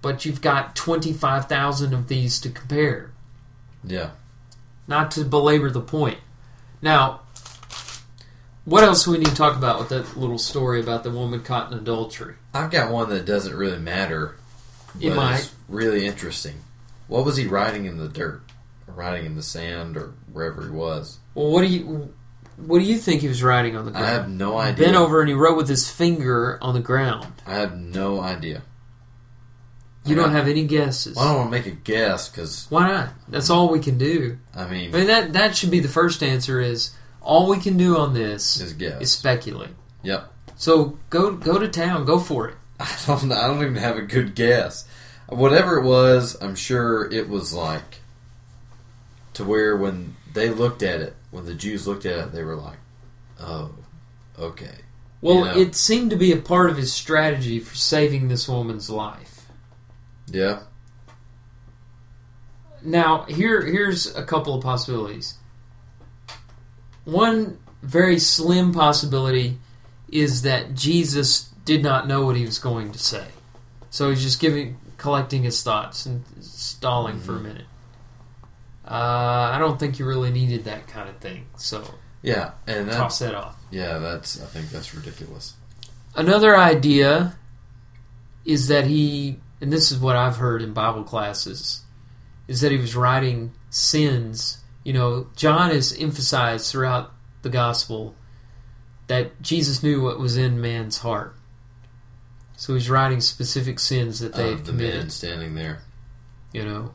[0.00, 3.12] but you've got 25,000 of these to compare.
[3.84, 4.10] yeah.
[4.86, 6.18] Not to belabor the point.
[6.82, 7.20] Now,
[8.66, 11.42] what else do we need to talk about with that little story about the woman
[11.42, 12.34] caught in adultery?
[12.52, 14.36] I've got one that doesn't really matter.
[15.00, 15.52] It but might.
[15.68, 16.56] really interesting.
[17.08, 18.42] What was he riding in the dirt,
[18.86, 21.18] or writing in the sand, or wherever he was?
[21.34, 22.12] Well, what do you
[22.56, 24.06] what do you think he was writing on the ground?
[24.06, 24.84] I have no idea.
[24.86, 27.26] Bent over and he wrote with his finger on the ground.
[27.46, 28.62] I have no idea.
[30.06, 31.16] You I don't got- have any guesses.
[31.16, 33.08] Well, I don't want to make a guess because Why not?
[33.28, 34.38] That's all we can do.
[34.54, 36.90] I mean, I mean that that should be the first answer is
[37.22, 39.00] all we can do on this his guess.
[39.00, 39.70] is speculate.
[40.02, 40.30] Yep.
[40.56, 42.54] So go go to town, go for it.
[42.80, 43.32] I don't.
[43.32, 44.86] I don't even have a good guess.
[45.28, 48.00] Whatever it was, I'm sure it was like
[49.32, 52.54] to where when they looked at it, when the Jews looked at it, they were
[52.56, 52.78] like,
[53.40, 53.72] "Oh,
[54.38, 54.76] okay."
[55.20, 55.58] Well, You know.
[55.58, 59.46] it seemed to be a part of his strategy for saving this woman's life.
[60.30, 60.60] Yeah.
[62.82, 65.34] Now, here here's a couple of possibilities.
[67.04, 69.58] One very slim possibility
[70.10, 73.26] is that Jesus did not know what he was going to say.
[73.90, 77.46] So he's just giving collecting his thoughts and stalling for a Mm-hmm.
[77.48, 77.66] minute.
[78.86, 81.46] Uh, I don't think you really needed that kind of thing.
[81.56, 81.82] So
[82.22, 83.56] Yeah, and toss that's that off.
[83.70, 84.40] yeah, that's.
[84.42, 85.54] I think that's ridiculous.
[86.14, 87.36] Another idea
[88.44, 91.82] is that he, and this is what I've heard in Bible classes,
[92.46, 94.58] is that he was writing sins.
[94.84, 97.12] You know, John is emphasized throughout
[97.42, 98.14] the gospel
[99.06, 101.34] that Jesus knew what was in man's heart.
[102.56, 105.12] So he's writing specific sins that they've Of the man committed.
[105.12, 105.80] standing there.
[106.52, 106.94] You know,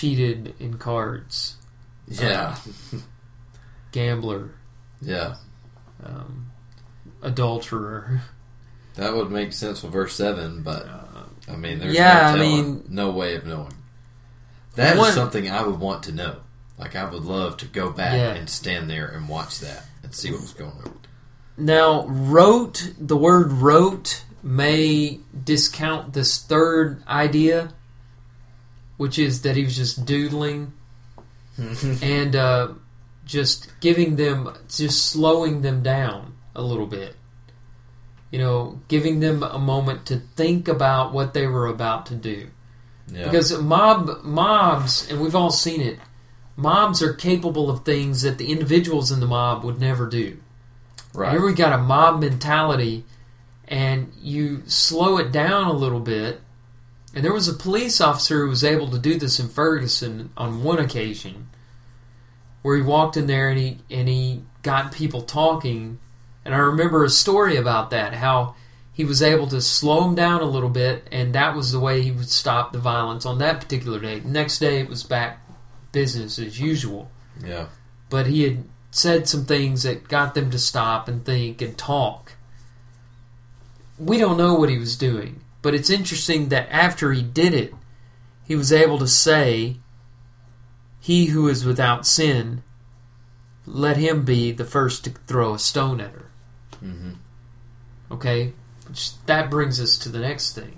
[0.00, 1.56] cheated in cards,
[2.06, 2.54] Yeah,
[3.92, 4.50] gambler,
[5.00, 5.36] yeah.
[6.04, 6.50] um,
[7.22, 8.20] adulterer.
[8.96, 12.42] That would make sense with verse seven, but Uh, I mean, there's Yeah, I no
[12.42, 13.72] telling, mean- no way of knowing.
[14.74, 16.36] That is One- something I would want to know.
[16.78, 18.34] Like I would love to go back Yeah.
[18.34, 20.98] and stand there and watch that and see what was going on.
[21.56, 27.72] Now, wrote, the word wrote may discount this third idea,
[28.96, 30.72] which is that he was just doodling
[32.02, 32.68] and uh,
[33.24, 37.16] just giving them, just slowing them down a little bit.
[38.30, 42.48] you know, giving them a moment to think about what they were about to do.
[43.08, 43.24] Yeah.
[43.24, 45.98] Because mob mobs, and we've all seen it,
[46.56, 50.38] mobs are capable of things that the individuals in the mob would never do.
[51.14, 51.30] right.
[51.32, 53.04] Here we got a mob mentality,
[53.68, 56.40] and you slow it down a little bit.
[57.16, 60.62] And there was a police officer who was able to do this in Ferguson on
[60.62, 61.48] one occasion,
[62.60, 65.98] where he walked in there and he and he got people talking.
[66.44, 68.54] And I remember a story about that, how
[68.92, 72.02] he was able to slow them down a little bit, and that was the way
[72.02, 74.20] he would stop the violence on that particular day.
[74.22, 75.40] Next day, it was back
[75.92, 77.10] business as usual
[77.44, 77.66] yeah.
[78.08, 82.32] but he had said some things that got them to stop and think and talk.
[83.98, 87.74] We don't know what he was doing, but it's interesting that after he did it,
[88.44, 89.78] he was able to say,
[91.00, 92.62] He who is without sin,
[93.66, 96.26] let him be the first to throw a stone at her.
[96.78, 97.14] hmm
[98.12, 98.52] Okay?
[98.88, 100.76] Which, that brings us to the next thing.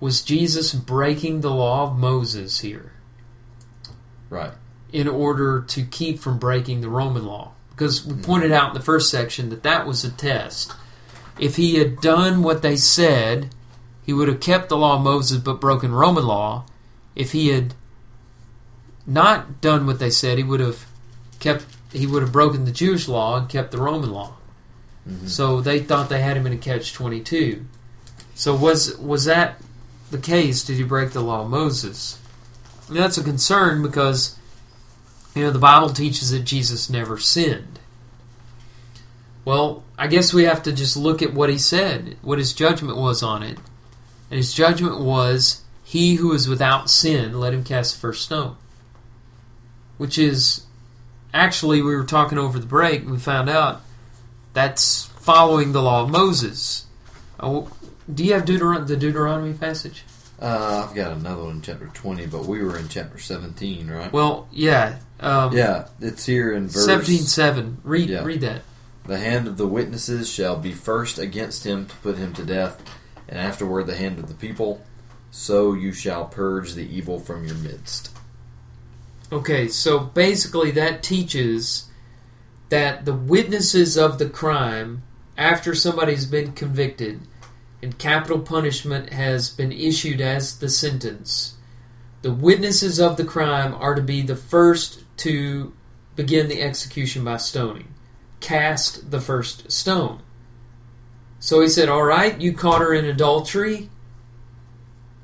[0.00, 2.90] Was Jesus breaking the law of Moses here?
[4.30, 4.54] Right.
[4.92, 7.52] in order to keep from breaking the Roman law.
[7.70, 10.72] Because we pointed out in the first section that that was a test.
[11.38, 13.50] If he had done what they said,
[14.04, 16.64] he would have kept the law of Moses but broken Roman law.
[17.14, 17.74] If he had
[19.06, 20.86] not done what they said, he would have
[21.40, 24.34] kept he would have broken the Jewish law and kept the Roman law.
[25.08, 25.26] Mm-hmm.
[25.26, 27.66] So they thought they had him in a catch twenty two.
[28.34, 29.60] So was was that
[30.10, 30.64] the case?
[30.64, 32.18] Did he break the law of Moses?
[32.88, 34.38] I mean, that's a concern because
[35.34, 37.77] you know the Bible teaches that Jesus never sinned.
[39.48, 42.98] Well, I guess we have to just look at what he said, what his judgment
[42.98, 43.56] was on it.
[44.30, 48.56] And his judgment was, He who is without sin, let him cast the first stone.
[49.96, 50.66] Which is,
[51.32, 53.80] actually, we were talking over the break and we found out
[54.52, 56.84] that's following the law of Moses.
[57.40, 57.70] Oh,
[58.12, 60.04] do you have Deuteron- the Deuteronomy passage?
[60.38, 64.12] Uh, I've got another one in chapter 20, but we were in chapter 17, right?
[64.12, 64.98] Well, yeah.
[65.20, 66.84] Um, yeah, it's here in verse.
[66.84, 67.78] Seventeen seven.
[67.82, 68.22] Read Yeah.
[68.24, 68.62] read that.
[69.08, 72.82] The hand of the witnesses shall be first against him to put him to death,
[73.26, 74.84] and afterward the hand of the people.
[75.30, 78.14] So you shall purge the evil from your midst.
[79.32, 81.88] Okay, so basically that teaches
[82.68, 85.04] that the witnesses of the crime,
[85.38, 87.22] after somebody's been convicted
[87.82, 91.54] and capital punishment has been issued as the sentence,
[92.20, 95.72] the witnesses of the crime are to be the first to
[96.14, 97.94] begin the execution by stoning.
[98.40, 100.22] Cast the first stone.
[101.40, 103.90] So he said, All right, you caught her in adultery.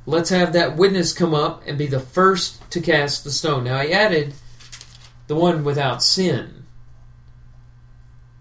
[0.07, 3.65] Let's have that witness come up and be the first to cast the stone.
[3.65, 4.35] Now he added
[5.27, 6.65] the one without sin.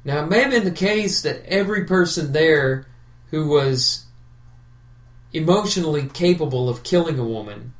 [0.04, 2.86] Now it may have been the case that every person there
[3.32, 4.06] who was
[5.32, 7.74] emotionally capable of killing a woman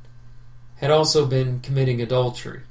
[0.76, 2.62] had also been committing adultery.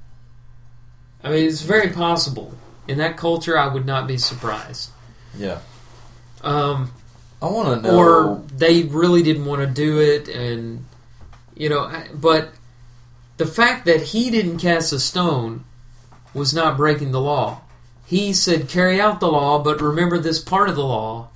[1.23, 2.55] I mean, it's very possible.
[2.87, 4.89] In that culture, I would not be surprised.
[5.37, 5.59] Yeah.
[6.41, 6.91] Um,
[7.43, 7.97] I want to know.
[7.97, 10.85] or they really didn't want to do it and
[11.55, 12.53] you know but
[13.35, 15.65] the fact that he didn't cast a stone
[16.33, 17.59] was not breaking the law
[18.05, 21.27] he said carry out the law but remember this part of the law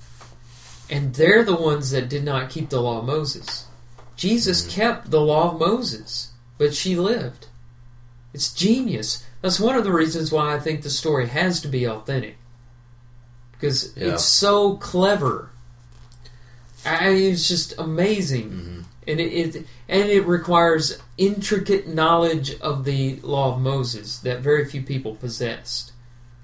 [0.88, 3.66] and they're the ones that did not keep the law of moses
[4.16, 7.48] jesus kept the law of moses but she lived
[8.32, 11.86] it's genius that's one of the reasons why i think the story has to be
[11.86, 12.36] authentic
[13.52, 14.14] because Yeah.
[14.14, 15.50] it's so clever
[16.86, 18.84] I, it's just amazing, Mhm.
[19.08, 24.64] and it, it and it requires intricate knowledge of the law of Moses that very
[24.64, 25.90] few people possessed.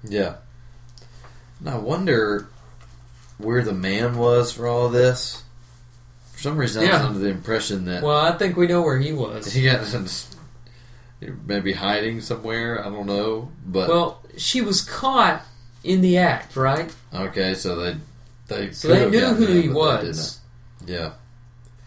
[0.03, 0.35] Yeah.
[1.61, 2.47] And I wonder
[3.37, 5.41] where the man was for all this.
[6.33, 7.05] For some reason, I was Yeah.
[7.07, 9.45] under the impression that Well, I think we know where he was.
[9.53, 9.85] he got
[11.45, 12.83] maybe hiding somewhere.
[12.85, 15.43] I don't know, but Well, she was caught
[15.83, 16.93] in the act, right?
[17.13, 17.95] okay, so they
[18.47, 20.39] they So they knew who him, he was.
[20.85, 21.13] Yeah,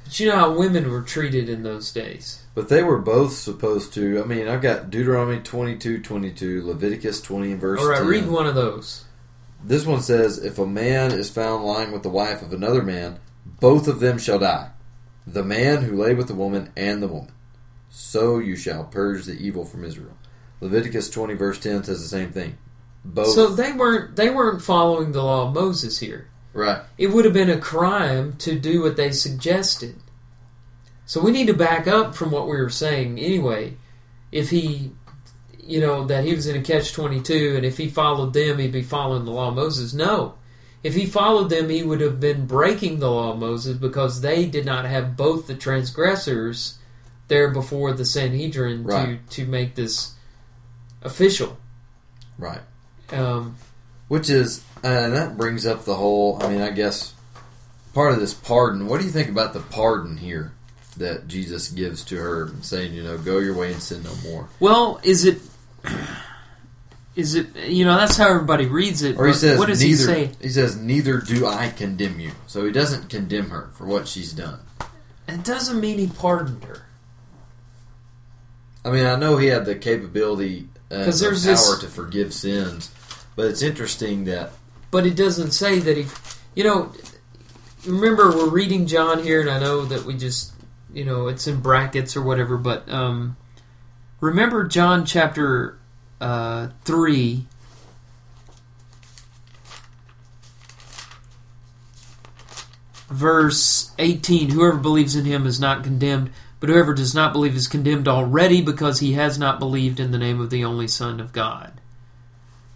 [0.04, 2.42] But you know how women were treated in those days.
[2.54, 4.20] but they were both supposed to.
[4.22, 7.80] I mean, I've got Deuteronomy twenty two twenty two, Leviticus twenty and verse.
[7.80, 8.06] All right, 10.
[8.06, 9.04] read one of those.
[9.62, 13.18] This one says, If a man is found lying with the wife of another man,
[13.44, 14.70] both of them shall die.
[15.26, 17.32] The man who lay with the woman and the woman.
[17.88, 20.16] So you shall purge the evil from Israel.
[20.60, 22.58] Leviticus 20, verse 10 says the same thing.
[23.04, 23.28] Both.
[23.34, 26.28] So they weren't they weren't following the law of Moses here.
[26.52, 26.82] right.
[26.98, 29.96] it would have been a crime to do what they suggested.
[31.06, 33.76] So we need to back up from what we were saying anyway.
[34.30, 34.92] If he,
[35.58, 38.72] you know, that he was in a catch 22 and if he followed them, he'd
[38.72, 39.94] be following the law of Moses.
[39.94, 40.34] No.
[40.82, 44.44] if he followed them, he would have been breaking the law of Moses because they
[44.44, 46.77] did not have both the transgressors
[47.28, 49.28] there before the Sanhedrin Right.
[49.30, 50.12] to to make this
[51.02, 51.58] official.
[52.38, 52.60] Right.
[53.12, 53.56] Um,
[54.08, 56.42] Which is, uh, and that brings up the whole.
[56.42, 57.14] I mean, I guess
[57.94, 58.86] part of this pardon.
[58.86, 60.52] What do you think about the pardon here
[60.96, 64.48] that Jesus gives to her, saying, you know, go your way and sin no more?
[64.60, 65.40] well, is it?
[67.16, 67.54] Is it?
[67.56, 69.16] You know, that's how everybody reads it.
[69.18, 69.90] Or he says, what does neither.
[69.90, 70.30] he say?
[70.40, 72.30] He says, neither do I condemn you.
[72.46, 74.60] So he doesn't condemn her for what she's done.
[75.26, 76.82] It doesn't mean he pardoned her.
[78.84, 81.86] I mean, I know he had the capability uh, 'Cause the there's power this- to
[81.88, 82.90] forgive sins,
[83.36, 84.52] but it's interesting that
[84.90, 86.06] but it doesn't say that he
[86.54, 86.90] you know
[87.84, 90.52] remember we're reading john here and i know that we just
[90.92, 93.36] you know it's in brackets or whatever but um
[94.20, 95.78] remember john chapter
[96.22, 97.46] uh 3
[103.08, 106.30] verse 18 whoever believes in him is not condemned
[106.60, 110.18] but whoever does not believe is condemned already because he has not believed in the
[110.18, 111.80] name of the only son of god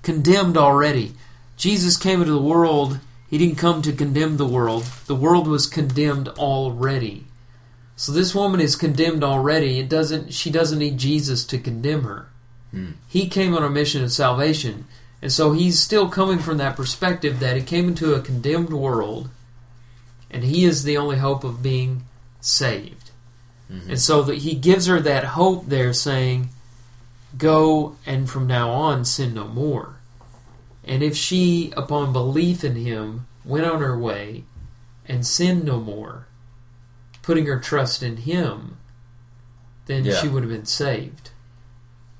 [0.03, 1.15] condemned already
[1.63, 4.83] Jesus came into the world, he didn't come to condemn the world.
[5.07, 7.27] The world was condemned already.
[7.95, 9.79] So this woman is condemned already.
[9.79, 12.29] It doesn't she doesn't need Jesus to condemn her.
[12.73, 12.93] Hmm.
[13.07, 14.87] He came on a mission of salvation.
[15.23, 19.31] And so he's still coming from that perspective that he came into a condemned world
[20.29, 22.05] and he is the only hope of being
[22.41, 23.02] saved.
[23.71, 23.89] Mhm.
[23.91, 26.51] And so that he gives her that hope there saying,
[27.39, 29.97] Go and from now on sin no more.
[30.85, 34.45] And if she, upon belief in him, went on her way
[35.07, 36.27] and sinned no more,
[37.23, 38.77] putting her trust in him,
[39.87, 40.17] then Yeah.
[40.21, 41.31] she would have been saved.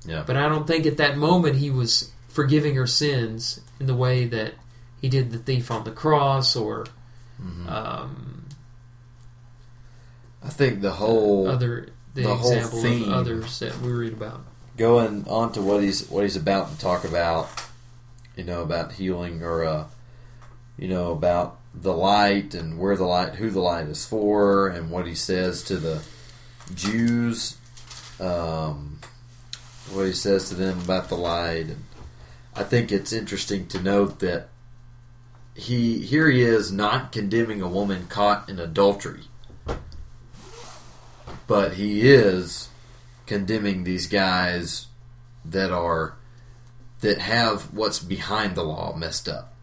[0.05, 0.23] Yeah.
[0.25, 4.25] But I don't think at that moment he was forgiving her sins in the way
[4.25, 4.55] that
[4.99, 6.85] he did the thief on the cross or
[7.41, 7.69] Mhm.
[7.69, 8.42] um,
[10.43, 14.41] I think the whole other the, the whole theme- of others that we read about.
[14.77, 17.49] going on to what he's what he's about to talk about,
[18.35, 19.85] you know, about healing or uh,
[20.77, 24.91] you know, about the light and where the light, who the light is for, and
[24.91, 26.03] what he says to the
[26.75, 27.57] Jews,
[28.19, 28.99] um,
[29.91, 31.67] what he says to them about the light.
[31.67, 31.83] And
[32.55, 34.49] I think it's interesting to note that
[35.55, 39.23] he here he is not condemning a woman caught in adultery,
[41.47, 42.69] but he is
[43.25, 44.87] condemning these guys
[45.45, 46.15] that are
[47.01, 49.53] that have what's behind the law messed up.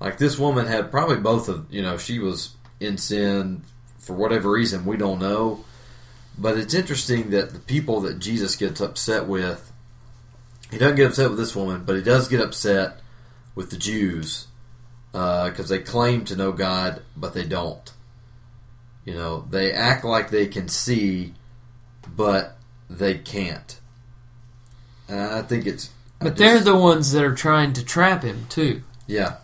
[0.00, 3.62] Like this woman had probably both of you know she was in sin
[3.98, 5.64] for whatever reason we don't know,
[6.38, 9.70] but it's interesting that the people that Jesus gets upset with,
[10.70, 13.00] he doesn't get upset with this woman, but he does get upset
[13.54, 14.46] with the Jews
[15.12, 17.92] uh, because they claim to know God but they don't.
[19.04, 21.34] You know they act like they can see,
[22.16, 22.56] but
[22.88, 23.78] they can't.
[25.08, 25.90] And I think it's.
[26.18, 28.82] But just- they're the ones that are trying to trap him too.
[29.06, 29.36] yeah,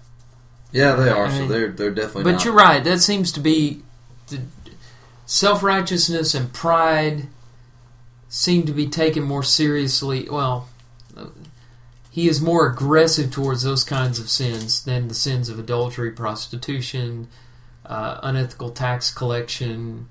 [0.72, 1.26] yeah, they are.
[1.26, 2.24] I So they're they're definitely.
[2.24, 2.44] But not.
[2.44, 2.84] you're right.
[2.84, 3.82] That seems to be
[4.28, 4.40] the
[5.24, 7.28] self righteousness and pride
[8.28, 10.28] seem to be taken more seriously.
[10.30, 10.68] Well,
[12.10, 17.28] he is more aggressive towards those kinds of sins than the sins of adultery, prostitution,
[17.86, 20.08] uh, unethical tax collection,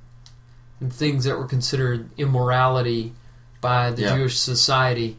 [0.80, 3.14] and things that were considered immorality
[3.62, 4.18] by the Yeah.
[4.18, 5.18] Jewish society.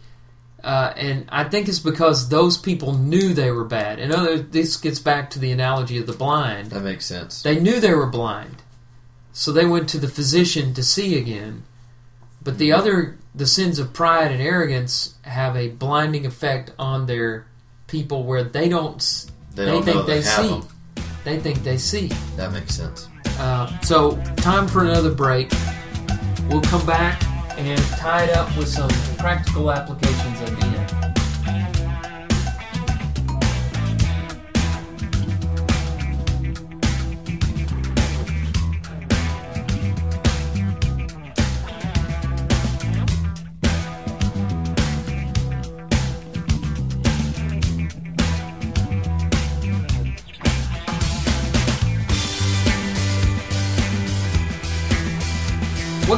[0.65, 3.99] Uh, and I think it's because those people knew they were bad.
[4.01, 6.71] And other, this gets back to the analogy of the blind.
[6.71, 7.43] That makes sense.
[7.43, 8.63] They knew they were blind,
[9.33, 11.63] so they went to the physician to see again.
[12.43, 17.47] But the other, the sins of pride and arrogance, have a blinding effect on their
[17.87, 18.99] people where they don't.
[19.55, 20.49] They They, don't think they, they see.
[20.49, 20.69] them.
[21.27, 22.07] They think they see.
[22.37, 23.09] That makes sense.
[23.37, 25.51] Uh, so time for another break.
[26.49, 27.20] We'll come back
[27.59, 30.66] and tie it up with some practical applications of the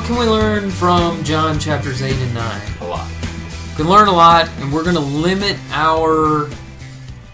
[0.08, 2.60] can we learn from John chapters 8 and 9?
[2.80, 3.10] A lot.
[3.68, 6.48] We can learn a lot, and we're going to limit our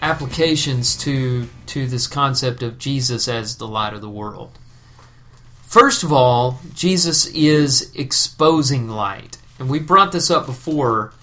[0.01, 4.59] applications to to this concept of Jesus as the light of the world.
[5.61, 11.13] First of all, Jesus is exposing light, and we brought this up before,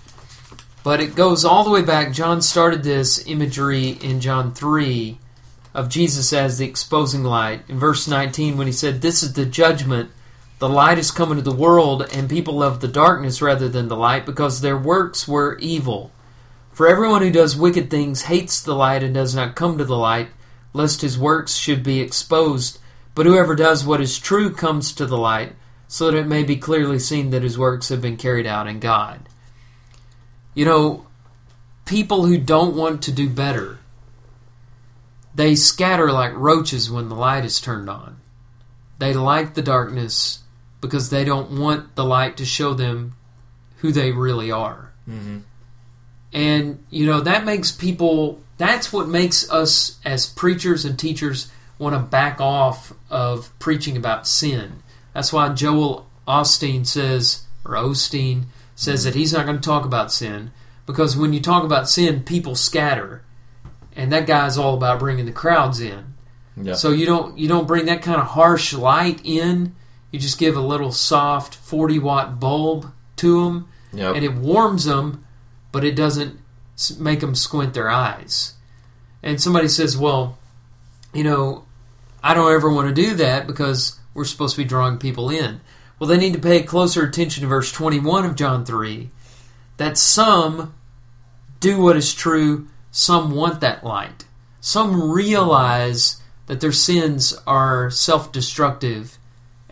[0.83, 2.15] but it goes all the way back.
[2.15, 5.19] John started this imagery in John three
[5.75, 7.61] of Jesus as the exposing light.
[7.69, 10.11] In verse 19, when he said, This is the judgment,
[10.63, 13.97] the light is come into the world, and people love the darkness rather than the
[13.97, 16.13] light, because their works were evil.
[16.71, 19.97] For everyone who does wicked things hates the light and does not come to the
[19.97, 20.29] light,
[20.73, 22.79] lest his works should be exposed.
[23.13, 25.57] But whoever does what is true comes to the light,
[25.89, 28.79] so that it may be clearly seen that his works have been carried out in
[28.79, 29.29] God.
[30.55, 31.07] You know,
[31.87, 33.81] people who don't want to do better,
[35.35, 38.21] they scatter like roaches when the light is turned on.
[39.01, 40.39] They like the darkness
[40.83, 43.15] because they don't want the light to show them
[43.79, 44.93] who they really are.
[45.09, 45.39] Mm-hmm.
[46.35, 51.95] And, you know, that makes people, that's what makes us as preachers and teachers want
[51.95, 54.83] to back off of preaching about sin.
[55.15, 60.13] That's why Joel Osteen says, or Osteen says that he's not going to talk about
[60.13, 60.51] sin
[60.87, 63.23] because when you talk about sin, people scatter,
[63.95, 66.15] and that guy's all about bringing the crowds in.
[66.57, 66.75] Yeah.
[66.75, 69.75] So you don't you don't bring that kind of harsh light in.
[70.13, 74.15] You just give a little soft forty watt bulb to them, Yep.
[74.15, 75.25] and it warms them,
[75.73, 76.39] but it doesn't
[76.99, 78.53] make them squint their eyes.
[79.23, 80.39] And somebody says, "Well,
[81.13, 81.65] you know,
[82.23, 85.61] I don't ever want to do that because we're supposed to be drawing people in."
[85.99, 89.11] Well, they need to pay closer attention to verse 21 of John 3
[89.79, 90.75] that some
[91.61, 94.25] do what is true, some want that light.
[94.61, 99.19] Some realize that their sins are self destructive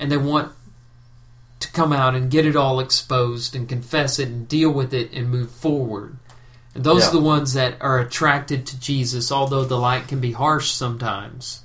[0.00, 0.52] and they want
[1.60, 5.12] to come out and get it all exposed and confess it and deal with it
[5.12, 6.16] and move forward.
[6.74, 7.08] And those Yeah.
[7.08, 11.60] are the ones that are attracted to Jesus, although the light can be harsh sometimes.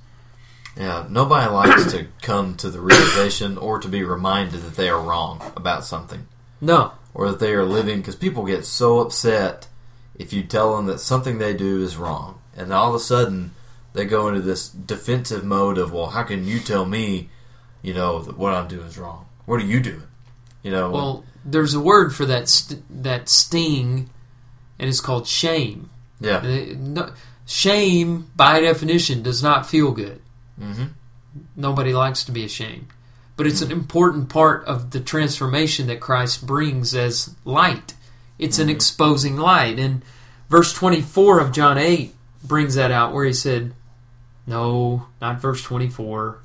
[0.78, 5.00] Yeah, nobody likes to come to the realization or to be reminded that they are
[5.00, 6.28] wrong about something
[6.60, 6.92] No.
[7.14, 9.68] or that they are living because people get so upset
[10.16, 12.36] if you tell them that something they do is wrong.
[12.58, 13.52] And all of a sudden
[13.94, 17.30] they go into this defensive mode of, well, how can you tell me,
[17.86, 19.26] you know, that what I'm doing is wrong?
[19.46, 20.04] What are you doing?
[20.64, 24.10] You know, Well, there's a word for that st- that sting,
[24.80, 25.90] and it's called shame.
[26.20, 26.38] yeah.
[26.38, 27.14] Uh, no-
[27.48, 30.20] Shame, by definition, does not feel good.
[30.60, 30.86] hmm
[31.56, 32.88] Nobody likes to be ashamed.
[33.38, 37.94] But it's an important part of the transformation that Christ brings as light.
[38.40, 39.78] It's an exposing light.
[39.78, 40.02] And
[40.50, 43.74] verse 24 of John 8 brings that out where he said,
[44.48, 46.40] no, not verse 24.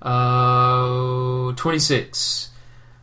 [0.00, 2.50] Uh, 26.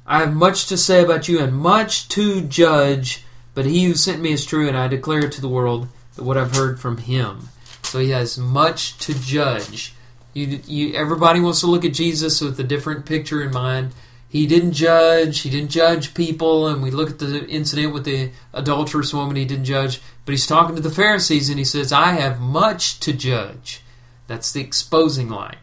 [0.05, 4.21] I have much to say about you and much to judge, but he who sent
[4.21, 7.49] me is true, and I declare to the world that what I've heard from him.
[7.83, 9.93] So he has much to judge.
[10.33, 13.93] You, you, everybody wants to look at Jesus with a different picture in mind.
[14.27, 15.41] He didn't judge.
[15.41, 16.67] He didn't judge people.
[16.67, 19.37] And we look at the incident with the adulterous woman.
[19.37, 20.01] He didn't judge.
[20.25, 23.81] But he's talking to the Pharisees and he says, I have much to judge.
[24.27, 25.55] That's the exposing light.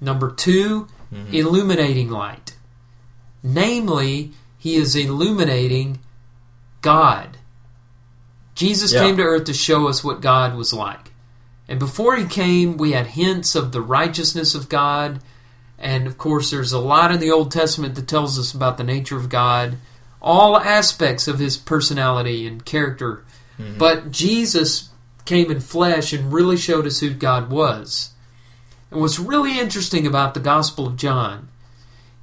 [0.00, 1.34] Number 2 mm-hmm.
[1.34, 2.56] illuminating light.
[3.42, 6.00] Namely, he is illuminating
[6.80, 7.38] God.
[8.54, 9.02] Jesus Yeah.
[9.02, 11.12] came to earth to show us what God was like.
[11.68, 15.20] And before he came, we had hints of the righteousness of God.
[15.78, 18.84] And of course, there's a lot in the Old Testament that tells us about the
[18.84, 19.76] nature of God,
[20.20, 23.22] all aspects of his personality and character.
[23.60, 23.78] Mm-hmm.
[23.78, 24.88] But Jesus
[25.24, 28.10] came in flesh and really showed us who God was.
[28.90, 31.48] And what's really interesting about the Gospel of John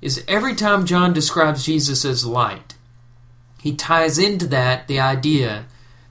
[0.01, 2.75] is every time John describes Jesus as light,
[3.61, 5.65] he ties into that the idea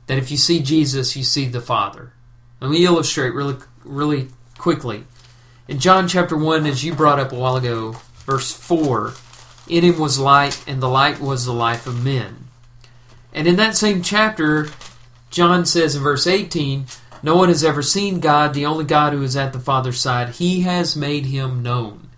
[0.07, 2.13] that if you see Jesus, you see the Father.
[2.61, 4.29] Let me illustrate really, really
[4.59, 5.05] quickly.
[5.69, 7.97] In John chapter 1, as you brought up a while ago,
[8.27, 9.15] verse 4,
[9.69, 12.49] in him was light, and the light was the life of men.
[13.33, 14.69] And in that same chapter,
[15.31, 16.87] John says in verse 18,
[17.25, 20.35] No one has ever seen God, the only God who is at the Father's side.
[20.35, 22.11] He has made him known.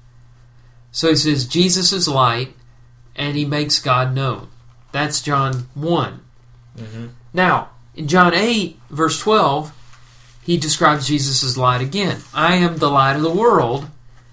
[0.91, 2.57] So he says, Jesus is light,
[3.15, 4.49] and he makes God known.
[4.91, 6.23] That's John one
[6.77, 7.07] mm-hmm.
[7.33, 9.73] Now, in John 8, verse 12,
[10.43, 12.23] he describes Jesus as light again.
[12.35, 13.87] I am the light of the world.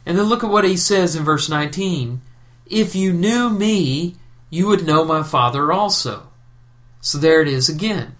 [0.07, 2.19] And then look at what he says in verse 19
[2.65, 4.15] If you knew me,
[4.49, 6.30] you would know my Father also.
[6.99, 8.15] So there it is again.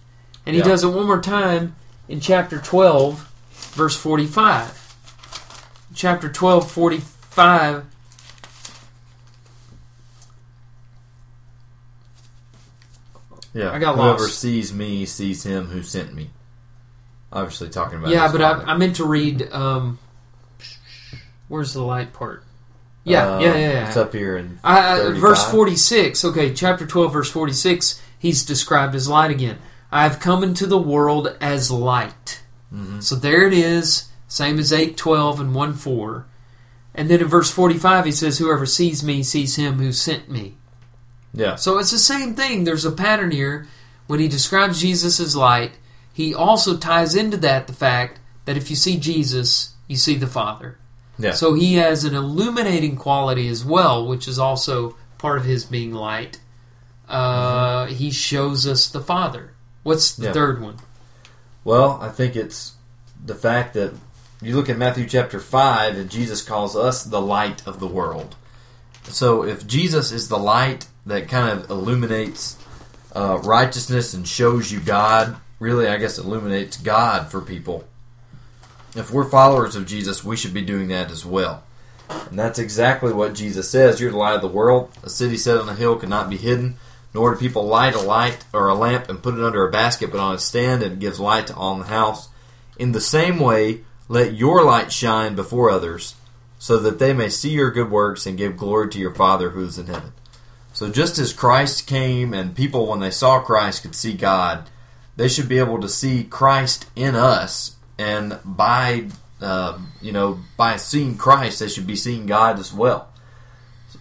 [0.46, 0.68] And he Yeah.
[0.68, 1.74] does it one more time
[2.08, 3.30] in chapter 12,
[3.74, 4.80] verse 45.
[5.94, 7.84] Chapter 12, 45.
[13.52, 13.70] Yeah.
[13.70, 14.38] I got Whoever lost.
[14.40, 16.30] sees me sees him who sent me.
[17.32, 18.52] Obviously, talking about Yeah, but I.
[18.72, 19.52] I meant to read.
[19.52, 19.98] Um,
[21.48, 22.42] where's the light part?
[23.04, 23.58] Yeah, Uh, yeah, yeah.
[23.72, 23.88] yeah.
[23.88, 25.20] It's up here in I, I- 35.
[25.20, 26.24] verse 46.
[26.24, 28.00] Okay, chapter 12, verse 46.
[28.18, 29.58] He's described as light again.
[29.94, 32.42] I have come into the world as light.
[32.72, 33.00] Mm-hmm.
[33.00, 34.10] So there it is.
[34.26, 36.26] same as 8, 12, and 1 4.
[36.96, 40.54] And then in verse 45, he says, Whoever sees me sees him who sent me.
[41.32, 41.54] Yeah.
[41.56, 42.64] So it's the same thing.
[42.64, 43.66] There's a pattern here.
[44.06, 45.72] When he describes Jesus as light,
[46.12, 50.26] he also ties into that the fact that if you see Jesus, you see the
[50.26, 50.78] Father.
[51.18, 51.32] Yeah.
[51.32, 55.92] So he has an illuminating quality as well, which is also part of his being
[55.92, 56.40] light.
[57.08, 59.53] Uh, He shows us the Father.
[59.84, 60.32] What's the Yeah.
[60.32, 60.76] third one?
[61.62, 62.72] Well, I think it's
[63.24, 63.92] the fact that
[64.42, 68.34] you look at Matthew chapter 5 and Jesus calls us the light of the world.
[69.08, 72.56] So if Jesus is the light that kind of illuminates
[73.14, 77.84] uh, righteousness and shows you God, really, I guess, illuminates God for people.
[78.96, 81.62] If we're followers of Jesus, we should be doing that as well.
[82.08, 84.00] And that's exactly what Jesus says.
[84.00, 84.90] You're the light of the world.
[85.02, 86.76] A city set on a hill cannot be hidden.
[87.14, 90.10] Nor do people light a light or a lamp and put it under a basket,
[90.10, 92.28] but on a stand, and it gives light to all in the house.
[92.76, 96.16] In the same way, let your light shine before others,
[96.58, 99.64] so that they may see your good works and give glory to your Father who
[99.64, 100.12] is in heaven.
[100.72, 104.68] So just as Christ came and people, when they saw Christ, could see God,
[105.16, 109.06] they should be able to see Christ in us, and by
[109.40, 113.08] uh, you know by seeing Christ, they should be seeing God as well.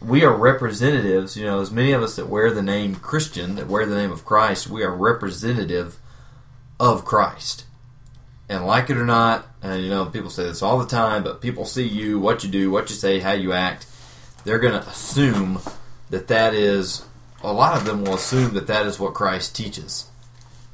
[0.03, 1.37] We are representatives.
[1.37, 4.11] You know, as many of us that wear the name Christian, that wear the name
[4.11, 5.97] of Christ, we are representative
[6.79, 7.65] of Christ.
[8.49, 11.39] And like it or not, and you know, people say this all the time, but
[11.39, 13.85] people see you, what you do, what you say, how you act.
[14.43, 15.61] They're going to assume
[16.09, 17.05] that that is.
[17.41, 20.09] A lot of them will assume that that is what Christ teaches.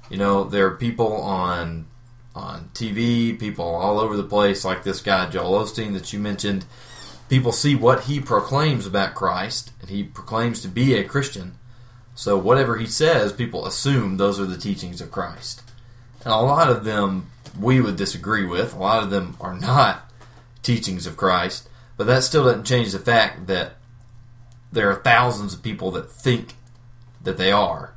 [0.10, 1.88] You know, there are people on
[2.36, 6.66] on TV, people all over the place, like this guy Joel Osteen that you mentioned.
[7.30, 11.56] People see what he proclaims about Christ, and he proclaims to be a Christian.
[12.16, 15.62] So whatever he says, people assume those are the teachings of Christ.
[16.26, 17.28] And a lot of them
[17.58, 18.74] we would disagree with.
[18.74, 20.12] A lot of them are not
[20.64, 23.74] teachings of Christ, but that still doesn't change the fact that
[24.72, 26.56] there are thousands of people that think
[27.24, 27.94] that they are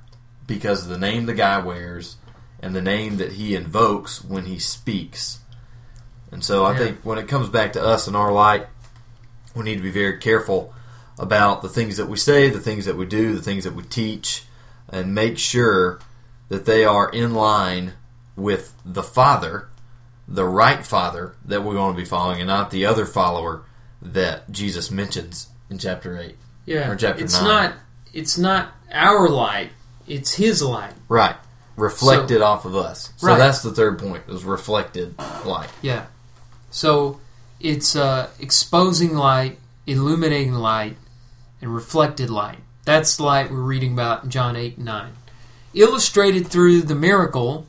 [0.46, 2.16] because of the name the guy wears
[2.60, 5.40] and the name that he invokes when he speaks.
[6.30, 6.78] And so I Yeah.
[6.78, 8.68] think when it comes back to us and our light,
[9.54, 10.72] we need to be very careful
[11.18, 13.82] about the things that we say, the things that we do, the things that we
[13.84, 14.44] teach,
[14.88, 16.00] and make sure
[16.48, 17.92] that they are in line
[18.36, 19.68] with the Father,
[20.26, 23.62] the right Father that we want to be following, and not the other follower
[24.00, 26.36] that Jesus mentions in chapter 8.
[26.64, 27.44] Yeah, Or chapter it's nine.
[27.44, 27.74] not
[28.12, 29.70] it's not our light;
[30.06, 30.92] it's His light.
[31.08, 31.36] Right.
[31.76, 33.10] Reflected off of us.
[33.16, 33.38] So Right.
[33.38, 35.70] that's the third point, is reflected light.
[35.80, 36.04] Yeah.
[36.70, 37.18] So
[37.62, 40.96] it's uh, exposing light, illuminating light,
[41.60, 42.58] and reflected light.
[42.84, 45.12] That's the light we're reading about in John 8 and 9.
[45.74, 47.66] Illustrated through the miracle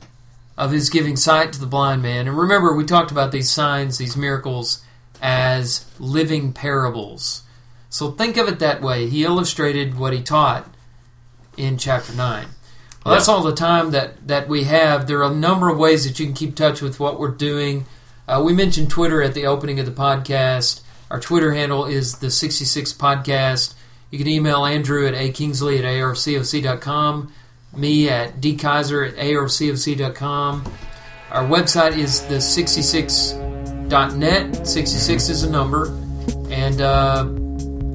[0.58, 2.28] of his giving sight to the blind man.
[2.28, 4.82] And remember, we talked about these signs, these miracles,
[5.22, 7.42] as living parables.
[7.88, 9.08] So think of it that way.
[9.08, 10.68] He illustrated what he taught
[11.56, 12.46] in chapter 9.
[13.04, 15.06] Well, that's all the time that, that we have.
[15.06, 17.86] There are a number of ways that you can keep touch with what we're doing.
[18.26, 20.80] Uh, we mentioned Twitter at the opening of the podcast.
[21.10, 23.74] Our Twitter handle is the 66 Podcast.
[24.10, 27.32] You can email Andrew at akingsley at arcoc.com,
[27.76, 30.64] me at dkaiser at arcoc.com.
[31.30, 34.66] Our website is the 66.net.
[34.66, 35.86] 66 is a number.
[36.50, 37.24] And uh,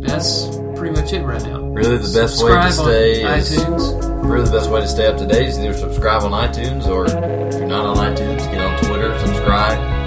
[0.01, 0.45] that's
[0.77, 1.61] pretty much it right now.
[1.61, 4.29] Really, the best way to stay on is iTunes.
[4.29, 7.05] really the best way to stay up to date is either subscribe on iTunes or
[7.05, 7.13] if
[7.53, 9.98] you're not on iTunes, get on Twitter, subscribe.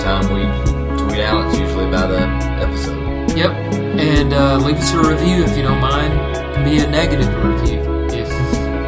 [0.00, 0.42] Time we
[0.96, 2.22] tweet out, it's usually about a
[2.62, 3.36] episode.
[3.36, 3.50] Yep.
[4.00, 6.14] And uh, leave us a review if you don't mind.
[6.36, 8.28] It can be a negative review if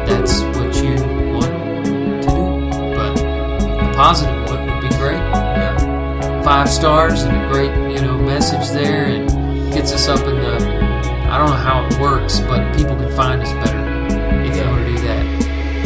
[0.07, 0.95] that's what you
[1.31, 1.51] want
[1.85, 2.95] to do.
[2.95, 5.19] But a positive one would be great.
[5.19, 6.41] Yeah.
[6.43, 10.83] Five stars and a great, you know, message there and gets us up in the
[11.29, 13.82] I don't know how it works, but people can find us better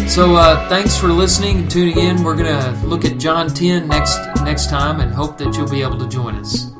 [0.07, 2.23] So uh, thanks for listening and tuning in.
[2.23, 5.99] We're gonna look at John 10 next next time and hope that you'll be able
[5.99, 6.76] to join us.